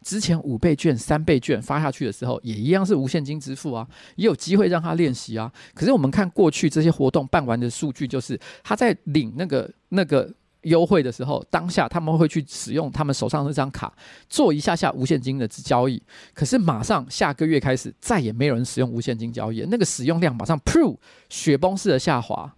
[0.00, 3.84] 之前五倍券、三倍券发下去的时候，也一样是无现金支付啊，
[4.14, 5.52] 也有机会让他练习啊。
[5.74, 10.32] 可是我们看过去这些活动办完的数据，就是他在领那个那个。
[10.64, 13.92] 优惠的时候，当下他们会去使用他们手上那张卡
[14.30, 16.02] 做一下下无现金的交易，
[16.32, 20.96] 可是马上下个月开始再也没有人使用无现金交易，那个使用量马上噗
[21.28, 22.50] 雪崩式的下滑，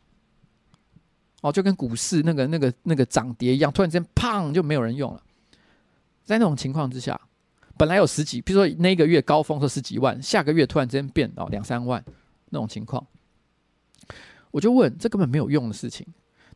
[1.46, 5.22] 哦，就跟股市那个那个那个涨跌一样，突然之间砰就没有人用了。
[6.24, 7.20] 在那种情况之下，
[7.78, 12.04] 本来有十几，比如说那个月高峰是十几万，下个月突然之间变到两三万
[12.50, 13.06] 那种情况，
[14.50, 16.04] 我就问，这根本没有用的事情。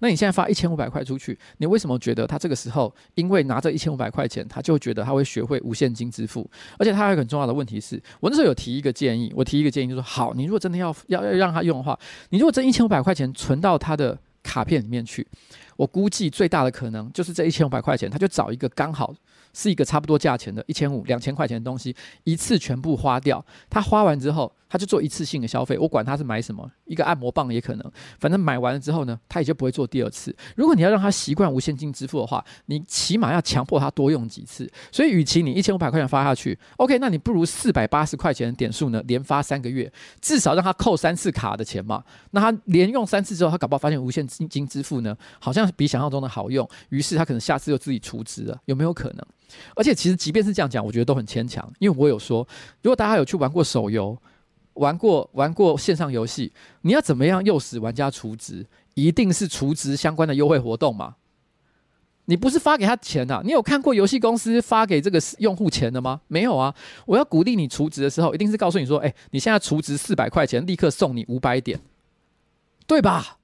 [0.03, 6.51] 那你现在发一千五百块出去，你为什么觉得他这个时候因为拿这一千五百块钱，他就觉得他会学会无现金支付？
[6.79, 11.99] 而且他还有很重要的问题是，我那时候有提一个建议，我提一个建议就说，好，你如果真的要要要让他用的话，
[12.31, 14.19] 你如果这一千五百块钱存到他的
[14.51, 15.25] 卡片里面去，
[15.77, 19.15] 我估计最大的可能就是这一千五百块钱，他就找一个刚好。
[19.53, 21.95] 是一个差不多价钱的，一千五、两千块钱的东西，
[22.25, 23.45] 一次全部花掉。
[23.69, 25.77] 他花完之后，他就做一次性的消费。
[25.79, 27.93] 我管他是买什么，一个按摩棒也可能。
[28.19, 30.35] 反正买完了之后呢，他也就不会做第二次。
[30.57, 34.71] 如果你要让他习惯无现金支付的话，你起码要强迫他多用几次。
[34.93, 39.91] 所以，与其你一千五百块钱发下去，OK，那你不如四百八十块钱的点数呢，连发三个月，
[40.21, 42.05] 至少让他扣三次卡的钱嘛。
[42.31, 46.69] 那他连用三次之后，他搞不好发现无现金支付呢，好像比想象中的好用。
[46.91, 49.27] 于是他可能下次又自己出资了，有没有可能？
[49.75, 52.47] 而且其实即便是这样讲，我觉得都很牵强，因为我有说，
[52.83, 54.17] 如果大家有去玩过手游，
[54.75, 58.67] 玩过玩过线上游戏，你要怎么样诱使玩家充值？
[58.95, 61.17] 一定是充值相关的优惠活动嘛？
[62.27, 66.21] 你不是发给他钱呐、你有看过游戏公司发给这个用户钱的吗？
[66.29, 66.73] 没有啊！
[67.07, 71.81] 我要鼓励你充值的时候，一定是告诉你说，哎，你现在充值四百块钱，立刻送你五百点，
[72.87, 73.39] 对吧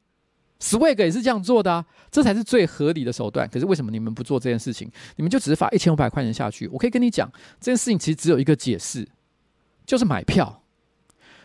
[0.61, 3.49] ？Swag 也是这样做的啊，这才是最合理的手段。
[3.49, 4.91] 可是为什么你们不做这件事情？
[5.17, 6.67] 你们就只是发一千五百块钱下去？
[6.69, 7.31] 我可以跟你讲，
[7.61, 9.07] 这件事情其实只有一个解释，
[9.85, 10.63] 就是买票。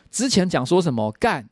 [0.09, 1.49] 之前讲说什么干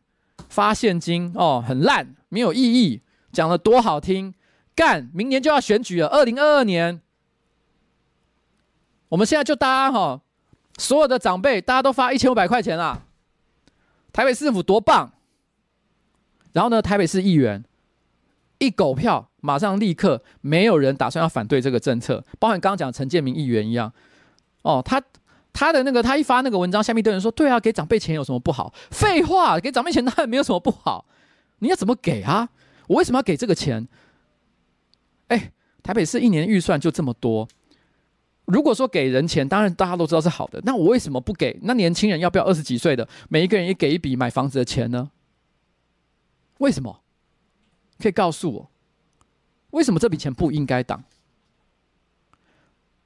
[0.48, 3.02] 发现金哦，很烂，没有意义，
[3.32, 4.34] 讲的多好听。
[4.76, 7.02] 干，明年就要选举了，二零二二年，
[9.10, 10.22] 我们现在就大家哈、哦，
[10.78, 13.02] 所有的长辈大家都发一千五百块钱啦，
[14.14, 15.12] 台北市政府多棒！
[16.54, 17.64] 然后呢，台北市议员
[18.58, 23.92] 一狗票，马上立刻没有人打算要反对这个政策，包含刚刚讲陈建铭议员一样。
[24.64, 25.02] 哦，他
[25.54, 31.06] 他的那个他一发那个文章，下面的人说：“对啊，给长辈钱有什么不好？”废话，给长辈钱当然没有什么不好。
[31.60, 32.50] 你要怎么给啊？
[32.88, 33.88] 我为什么要给这个钱？
[35.28, 35.52] 哎，
[35.84, 37.48] 台北市一年预算就这么多，
[38.46, 40.60] 如果说给人钱，当然大家都知道是好的。
[40.64, 41.58] 那我为什么不给？
[41.62, 45.12] 那年轻人要不要二十几岁的每一个人也给一笔买房子的钱呢？
[46.60, 47.02] 为什么？
[47.98, 48.72] 可以告诉我，
[49.72, 51.04] 为什么这笔钱不应该挡？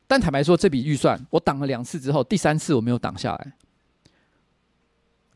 [0.06, 3.54] 但坦白说，这笔预算我挡了两次之后，第三次我没有挡下来，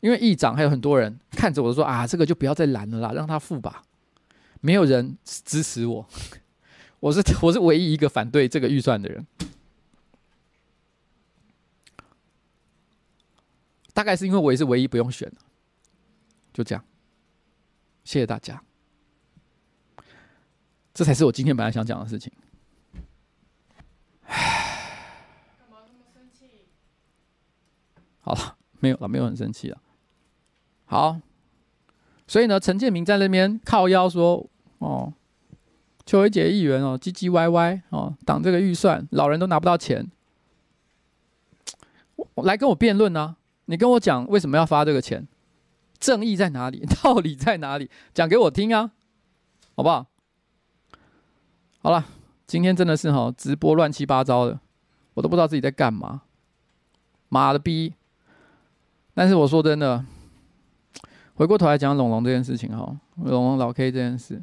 [0.00, 3.82] 因为议长还有很多人看着我说：“啊，这个就不要再拦了啦，让他付吧。”
[4.60, 6.06] 没有人支持我，
[7.00, 9.26] 我是我是唯一一个反对这个预算的人。
[13.92, 15.36] 大概是因为我也是唯一不用选的，
[16.52, 16.84] 就这样。
[18.08, 18.62] 谢谢大家，
[20.94, 22.32] 这才是我今天本来想讲的事情。
[28.20, 29.78] 好了，没有了，没有很生气了。
[30.86, 31.20] 好，
[32.26, 34.48] 所以呢，陈建明在那边靠腰说
[34.80, 35.12] ：“哦，
[36.06, 40.10] 邱伟杰议员哦，唧唧歪歪哦，挡这个预算，老人都拿不到钱。”
[42.16, 43.36] 我来跟我辩论呢？
[43.66, 45.28] 你跟我讲为什么要发这个钱？
[45.98, 46.86] 正义在哪里？
[47.02, 47.90] 道理在哪里？
[48.14, 48.90] 讲给我听啊，
[49.76, 50.06] 好不好？
[51.80, 52.04] 好了，
[52.46, 54.58] 今天真的是哈直播乱七八糟的，
[55.14, 56.22] 我都不知道自己在干嘛。
[57.28, 57.92] 妈的逼！
[59.14, 60.04] 但是我说真的，
[61.34, 64.42] 回过头来讲龙龙这件事情哈，龙龙老 K 这件事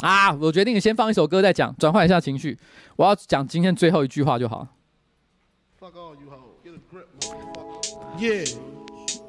[0.00, 2.58] 啊，我决定先放一首歌再讲，转换一下情绪。
[2.96, 4.66] 我要讲今天最后一句话就好。
[8.18, 8.56] Yeah,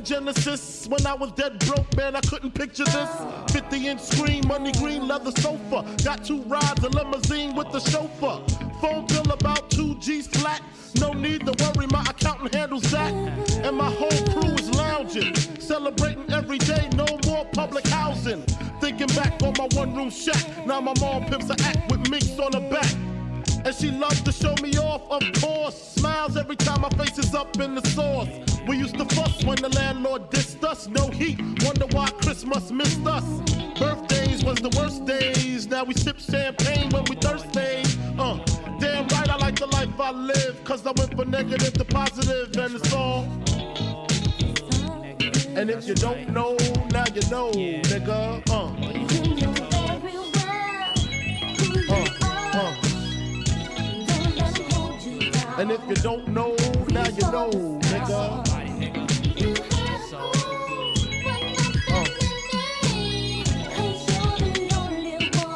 [0.00, 0.86] Genesis.
[0.88, 3.10] When I was dead broke, man, I couldn't picture this.
[3.50, 5.84] 50 inch screen, money green, leather sofa.
[6.04, 8.42] Got two rides, a limousine with the chauffeur.
[8.80, 10.62] Phone bill about two G's flat.
[11.00, 13.12] No need to worry, my accountant handles that.
[13.64, 18.42] And my whole crew is lounging, celebrating every day, no more public housing.
[18.80, 20.66] Thinking back on my one room shack.
[20.66, 22.94] Now my mom pimps a act with minks on her back.
[23.64, 25.94] And she loves to show me off, of course.
[25.94, 28.47] Smiles every time my face is up in the sauce.
[28.66, 30.88] We used to fuss when the landlord dissed us.
[30.88, 33.24] No heat, wonder why Christmas missed us.
[33.78, 35.66] Birthdays was the worst days.
[35.68, 37.82] Now we sip champagne when we thirsty.
[38.18, 38.38] Uh,
[38.80, 40.62] damn right, I like the life I live.
[40.64, 43.24] Cause I went from negative to positive, and it's all.
[45.56, 46.56] And if you don't know,
[46.90, 48.42] now you know, nigga.
[48.48, 48.72] Uh,
[51.90, 52.06] uh,
[52.58, 52.88] uh.
[55.58, 56.54] And if you don't know,
[56.90, 58.47] now you know, nigga.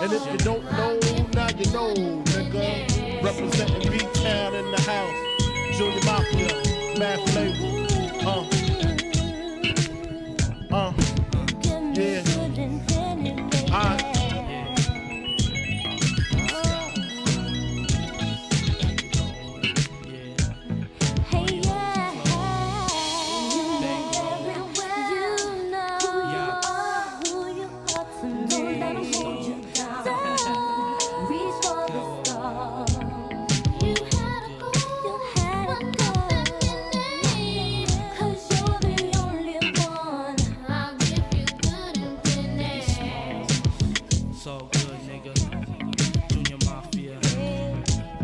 [0.03, 0.98] And if you don't know,
[1.32, 3.22] now you know, nigga.
[3.22, 5.78] Representing B-Town in the house.
[5.78, 7.51] Junior Mafia, Math.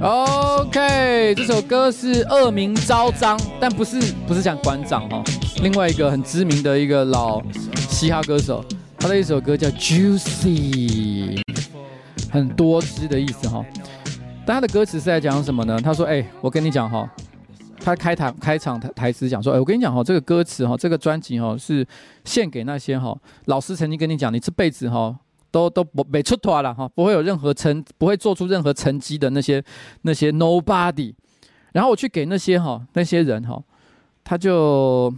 [0.01, 5.24] OK，这首歌是恶名昭彰，但不是不是讲馆长哦，
[5.61, 7.42] 另外一个很知名的一个老
[7.90, 8.64] 嘻哈歌手
[8.96, 11.42] 他的一首歌叫《Juicy》，
[12.30, 13.64] 很多汁的意思哈。
[14.46, 15.80] 但他的歌词是在讲什么呢？
[15.82, 17.11] 他说：“哎，我跟你讲哈，
[17.80, 21.84] 他开台开场台台词讲说，哎，我跟你讲哈，这个歌词哈，这个专辑哈是
[22.24, 25.16] 献给那些哈老师曾经跟你讲，你这辈子哈
[25.51, 29.62] 都都不没出头了哈，不会有任何成，不会做出任何成绩的那些
[30.03, 31.14] 那些 nobody。
[31.72, 33.62] 然后我去给那些哈那些人哈，
[34.24, 35.12] 他就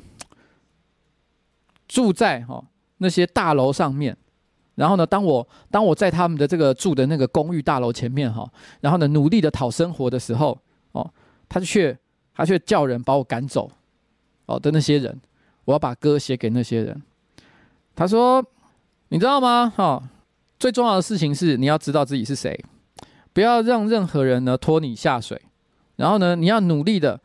[1.89, 2.65] 住在哈。”
[3.03, 4.15] 那些大楼上面，
[4.75, 8.47] 然后呢，当我当我在他们的这个住的那个公寓大楼前面哈，
[8.83, 10.61] 然后呢，努力的讨生活的时候，
[10.93, 11.11] 哦，
[11.49, 11.99] 他却
[12.35, 13.71] 他却叫人把我赶走，
[14.45, 15.19] 哦的那些人，
[15.65, 17.03] 我要把歌写给那些人。
[17.97, 18.45] 他说
[19.09, 19.73] ：“你知道吗？
[19.75, 20.07] 哈、
[20.61, 22.65] 最重要的事情是你要知道自己是谁，
[23.33, 25.41] 不要让任何人呢拖你下水。
[25.97, 27.21] 然后呢，你要努力的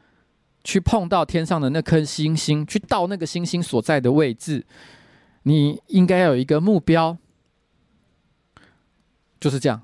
[0.64, 4.66] 去碰到天上的那颗星星，去到那个星星所在的位置。”
[5.48, 7.16] 你应该要有一个目标，
[9.40, 9.80] 就是这样。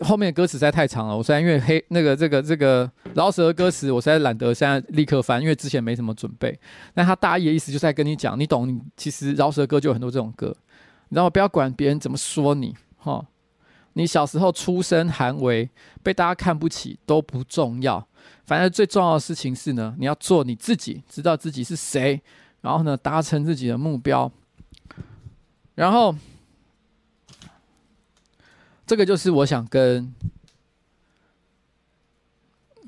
[0.00, 6.60] 后面的歌词实在太长了，我虽然因为黑那个这个这个饶舌的歌词，我实在懒得现在立刻翻，因为之前没什么准备。
[6.92, 8.68] 但他大意的意思就是在跟你讲，你懂？
[8.68, 10.54] 你其实饶舌歌就有很多这种歌，
[11.08, 11.30] 你知道吗？
[11.30, 13.26] 不要管别人怎么说你，哈，
[13.94, 15.68] 你小时候出身寒微，
[16.02, 18.06] 被大家看不起都不重要，
[18.44, 22.22] 反正最重要的事情是呢，你要做你自己，知道自己是谁。
[22.60, 24.30] 然后呢，达成自己的目标。
[25.76, 26.12] 然后，
[28.84, 30.12] 这个就是我想跟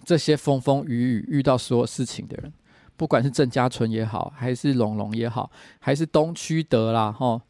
[0.04, 2.52] 这些风风雨雨遇到所有事情的人，
[2.96, 5.48] 不管是郑家纯也好，还是龙龙也好，
[5.78, 7.40] 还是东区德啦，哈，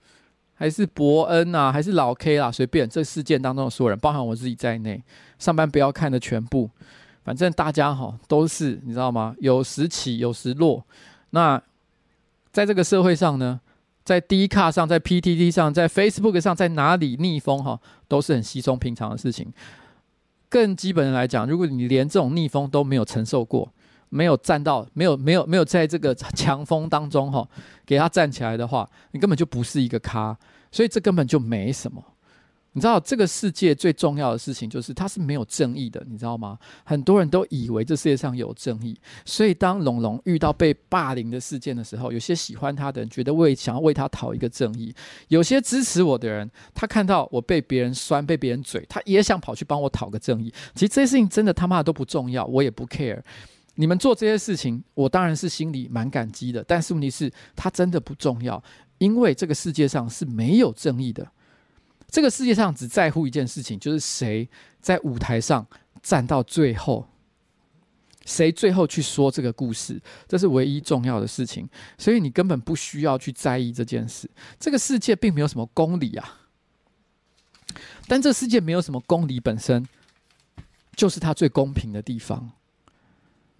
[0.60, 5.02] 还是伯恩啊，还是老 K 啦，随便这事件当中的所有人，包含我自己在内，
[5.38, 6.70] 上班不要看的全部，
[7.24, 9.34] 反正大家哈都是你知道吗？
[9.40, 10.84] 有时起，有时落，
[11.30, 11.60] 那。
[12.52, 13.60] 在这个社会上呢，
[14.02, 17.78] 在 D 卡上，在 PTT 上，在 Facebook 上，在哪里逆风哈，
[18.08, 19.52] 都是很稀松平常的事情。
[20.48, 23.72] 更基本的来讲，如果你连这种逆风都没有承受过，
[24.10, 27.48] 没有站到，没有没有没有在这个强风当中哈，
[27.86, 30.36] 给他站起来的话，你根本就不是一个咖，
[30.70, 32.04] 所以这根本就没什么。
[32.72, 36.56] 你知道这个世界最重要的事情就是它是没有正义的，你知道吗？
[36.84, 44.94] 很多人都以为这世界上有正义，所以当龙龙遇到被霸凌的事件的时候，有些喜欢他的人觉得为想要为他讨一个正义，
[45.26, 50.54] 有些支持我的人，他看到我被别人酸、被别人嘴，他也想跑去帮我讨个正义。
[50.74, 53.20] 其实这些事情真的他妈的都不重要，我也不 care。
[53.80, 58.62] 你们做这些事情，我当然是心里蛮感激的，但是问题是，他真的不重要，
[58.98, 61.26] 因为这个世界上是没有正义的。
[62.06, 64.46] 这个世界上只在乎一件事情，就是谁
[64.82, 65.66] 在舞台上
[66.02, 67.08] 站到最后，
[68.26, 69.98] 谁最后去说这个故事，
[70.28, 71.66] 这是唯一重要的事情。
[71.96, 74.30] 所以你根本不需要去在意这件事。
[74.58, 76.40] 这个世界并没有什么公理啊，
[78.06, 79.88] 但这世界没有什么公理本身，
[80.94, 82.50] 就是它最公平的地方。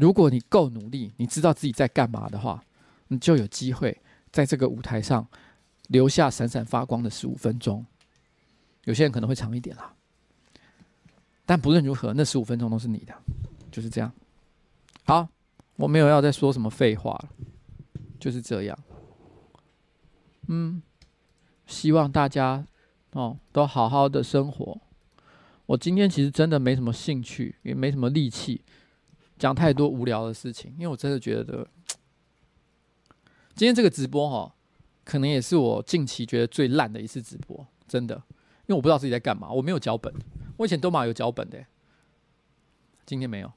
[0.01, 2.65] 如果你够努力，你知道自己在干嘛的话，
[3.09, 4.01] 你就有机会
[4.33, 5.27] 在这个舞台上
[5.89, 7.85] 留下闪闪发光的十五分钟。
[8.85, 9.95] 有些人可能会长一点啦，
[11.45, 13.15] 但不论如何，那十五分钟都是你的，
[13.71, 14.11] 就是这样。
[15.05, 15.29] 好，
[15.77, 17.29] 我没有要再说什么废话了，
[18.19, 18.79] 就是这样。
[20.47, 20.83] 嗯，
[21.67, 22.65] 希望大家
[23.13, 24.81] 哦都好好的生活。
[25.67, 28.63] 我今天其实真的没什么兴趣，也没什么力气
[29.41, 31.67] 讲太多无聊的事情，因为我真的觉得
[33.57, 34.55] 今天这个直播哈，
[35.03, 38.15] 可能也是我近期觉得最烂的一次直播，真的。
[38.67, 40.15] 因为我不知道自己在干嘛，我没有脚本。
[40.59, 41.65] 我以前都嘛有脚本的，
[43.07, 43.51] 今天没有。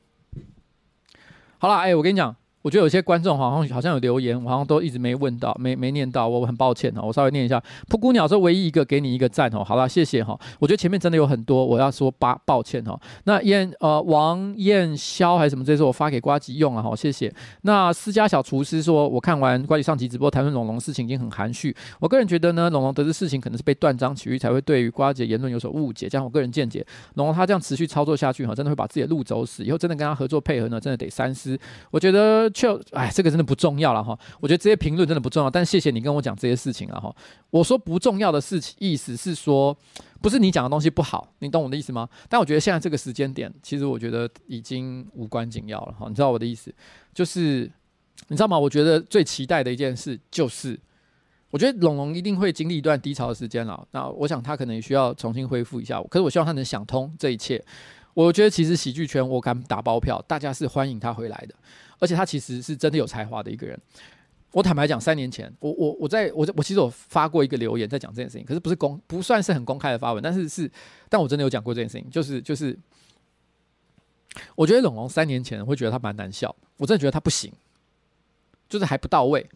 [1.57, 2.35] 好了，哎，我跟你讲。
[2.63, 7.61] 我觉得有些观众好像好像有留言，我好像都一直没问到，没没念到，我很抱歉哦，我稍微念一下。
[7.89, 10.39] 噗咕鸟是唯一一个给你一个赞哦，好了，谢谢哈。
[10.59, 12.99] 我觉得前面真的有很多，我要说八抱歉哈。
[13.25, 17.31] 那燕呃王燕霄还是什么，这是我发给瓜吉用了哈，谢谢。
[17.63, 21.75] 那私家小厨师说，我看完瓜吉上集直播谈论龙龙事情已经很含蓄。
[21.99, 26.07] 我个人觉得呢，龙龙得知事情可能是被断章取义，才会对于呱吉的言论有所误解。
[26.07, 26.85] 加上我个人见解，
[27.15, 29.65] 龙龙他这样持续操作下去哈，真的会把自己的路走死。
[29.65, 31.59] 以后真的跟他合作配合呢，真的得三思。
[31.91, 33.33] 我觉得就哎这个。
[33.33, 37.11] 真的不重要了哈，我觉得这些评论真的不重要，但谢谢你跟我讲这些事情了哈。
[37.49, 39.75] 我说不重要的事情，意思是说，
[40.21, 42.07] 不是你讲的东西不好，你懂我的意思吗？
[42.29, 46.05] 但我觉得现在这个时间点，其实我觉得已经无关紧要了哈。
[46.07, 46.71] 你知道我的意思，
[47.11, 47.61] 就是
[48.27, 48.59] 你知道吗？
[48.59, 50.79] 我觉得最期待的一件事就是，
[51.49, 53.83] 我觉得龙龙一定会经历一段低潮的时间了。
[53.89, 57.65] 那我想他可能也需要重新恢复一下，可是我希望他能想通这一切。
[58.13, 61.55] 我觉得其实喜剧圈，我敢打包票，大家是欢迎他回来的。
[62.03, 63.79] 而且他其实是真的有才华的一个人，
[64.51, 70.69] 我坦白讲，三年前，我我我在我我其实有发过一个留言在讲这件事情，可是不是公不算是很公开的发文，但是是，
[71.07, 72.77] 但我真的有讲过这件事情，就是就是，
[74.55, 77.49] 我觉得龙龙三年前会觉得他蛮难笑，我真的觉得他不行，
[78.67, 79.49] 就是还不到位。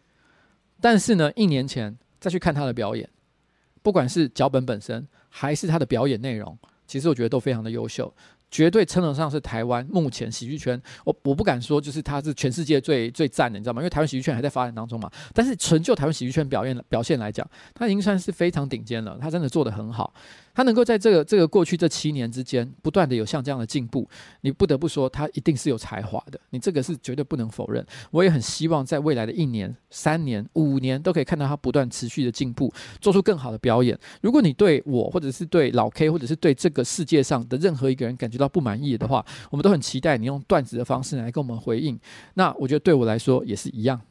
[0.80, 3.10] 但是呢，一年前再去看他的表演，
[3.82, 6.58] 不管是脚本本身还是他的表演内容，
[6.88, 8.14] 其实我觉得都非常的优秀。
[8.50, 13.82] 绝对称得上是台湾目前喜剧圈，我我不敢说就是他是全世界最最赞的，你知道吗？
[13.82, 15.12] 因为台湾喜剧圈还在发展当中嘛。
[15.34, 20.14] 但是纯就台湾喜剧圈表演表现来讲，他已经算是非常顶尖了，他真的做得很好。
[20.58, 24.10] 他能够在这个这个过去这七年之间不断的有像这样的进步，
[24.42, 27.86] 你不得不说他一定是有才华的，你这个是绝对不能否认。
[28.10, 33.96] 我也很希望在未来的一年、三年、五年都可以看到他不断持续的进步，做出更好的表演。
[34.20, 42.00] 如果你对我或者是对老 K 或者是对这个世界上的任何一个人感觉到不满意的话，我们都很期待你用段子的方式来跟我们回应。
[42.34, 44.02] 那我觉得对我来说也是一样。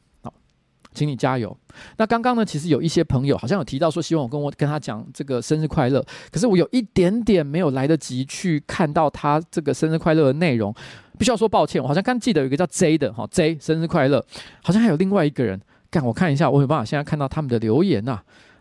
[0.96, 1.54] 请你加油。
[1.98, 6.02] 那刚刚呢，其实有一些朋友好像有提到说，希望我跟我跟他讲这个生日快乐。
[6.32, 10.74] 可是我有一点点没有来得及去看到他这个生日快乐的内容，
[11.18, 11.82] 必须要说抱歉。
[11.82, 14.24] 我好像刚记得有一个叫 J 的哈，J 生日快乐，
[14.62, 15.60] 好像还有另外一个人。
[15.90, 18.20] 干，我看一下，我有办法现在看到他们的留言呐。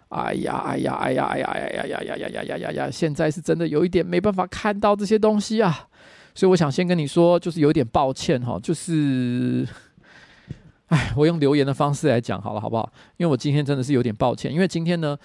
[0.09, 2.91] 哎呀，哎呀，哎呀，哎呀，哎呀，哎呀，呀呀呀呀呀呀！
[2.91, 5.87] 现在是真的有一点没办法看到这些东西啊，
[6.35, 9.65] 所以我想先跟你说，就是有点抱歉哈，就是。
[10.87, 12.91] 哎，我用留言的方式来讲好了，好不好？
[13.17, 15.17] 因为我今天真的是有点抱歉，因为今天呢，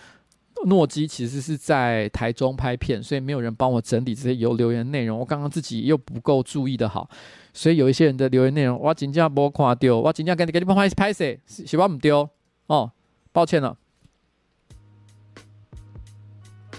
[0.65, 5.19] 诺基其实是在台中拍片，所以没有人帮我整理这些有留言内容。
[5.19, 7.11] 我刚刚自己又不够注意的好，
[7.53, 12.27] 所以有一些人的留言内容，我真正没看丢，我真正给你给你拍拍摄，希望不丢
[12.67, 12.91] 哦，
[13.33, 13.77] 抱歉了。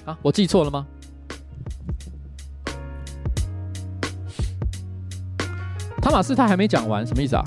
[0.06, 0.88] 啊，我记错了吗？
[6.02, 7.44] 汤马斯他还没讲完，什么意思啊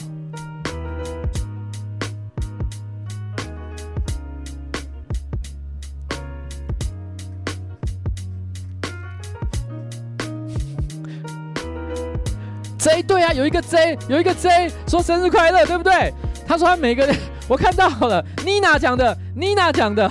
[12.84, 16.12] ？J 对啊，有一个 J，有一个 J 说生日快乐，对不对？
[16.46, 17.16] 他说他每个人，
[17.48, 20.10] 我看到了妮娜讲的妮娜讲的，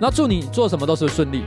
[0.00, 1.44] 那祝你做什么都是顺利。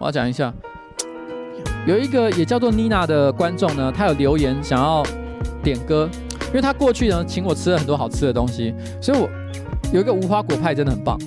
[0.00, 0.50] 我要讲一下，
[1.86, 5.02] 有一个也叫做妮娜的观众呢，他有留言想要
[5.62, 6.08] 点歌，
[6.46, 9.28] 因为他过去呢请我吃了很多好吃的东西，所以我
[9.92, 11.20] 有一个无花果派真的很棒，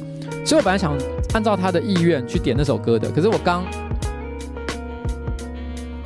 [0.44, 0.98] 所以我本来想
[1.36, 3.64] 按照他的意愿去点那首歌的，可是我刚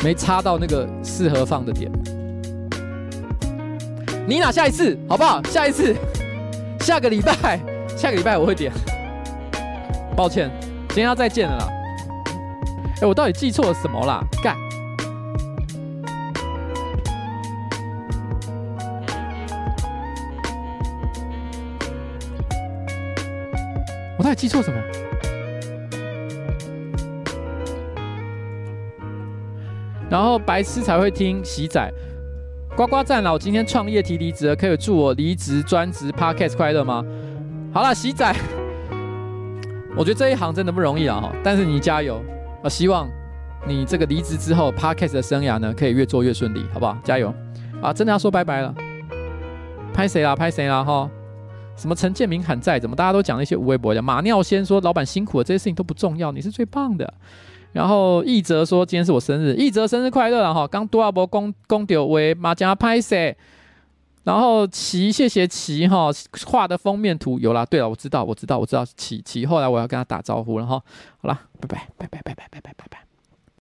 [0.04, 1.90] 没插到那个适合放的点。
[4.28, 5.42] 妮娜，下一次好不好？
[5.44, 5.96] 下一次，
[6.82, 7.62] 下个礼拜，
[7.96, 8.74] 下个礼拜我会点。
[10.18, 10.52] 抱歉，
[10.90, 11.77] 今天要再见了啦。
[13.00, 14.24] 哎，我到底记错了什么啦？
[14.42, 14.58] 干！
[24.18, 24.82] 我到底记错什么？
[30.10, 31.94] 然后白痴才会听喜仔
[32.76, 33.32] 呱呱赞了。
[33.32, 37.06] 我今天创业提离职了，可以祝我离职专职 Podcast 快乐吗？
[37.72, 38.36] 好了，喜仔，
[39.96, 42.20] 我觉得这一行真的不容易啊，但是你加油。
[42.64, 43.08] 啊，希望
[43.68, 46.98] 你这个离职之后，Podcast 的生涯呢，可以越做越顺利，好不好？
[47.04, 47.34] 加油！
[47.82, 48.74] 啊，真的要说拜拜了，
[49.94, 50.36] 拍谁啦？
[50.36, 50.84] 拍谁啦？
[50.84, 51.10] 哈，
[51.76, 52.80] 什么陈建明喊在？
[52.80, 54.02] 怎么大家都讲那些无微博的？
[54.02, 57.14] 马尿先说老板辛苦了，这些事情都不重要，你是最棒的。
[57.74, 60.54] 然后一哲说今天是我生日，一哲生日快乐啊！
[60.54, 63.38] 哈，刚多阿伯公公丢为马家拍谁？
[64.28, 66.10] 然后齐谢谢齐哈
[66.46, 70.84] 画的封面图有啦对了我知道我知道我知道齐齐后来我要跟他打招呼了哈
[71.18, 73.07] 好啦拜拜拜拜拜拜拜拜拜。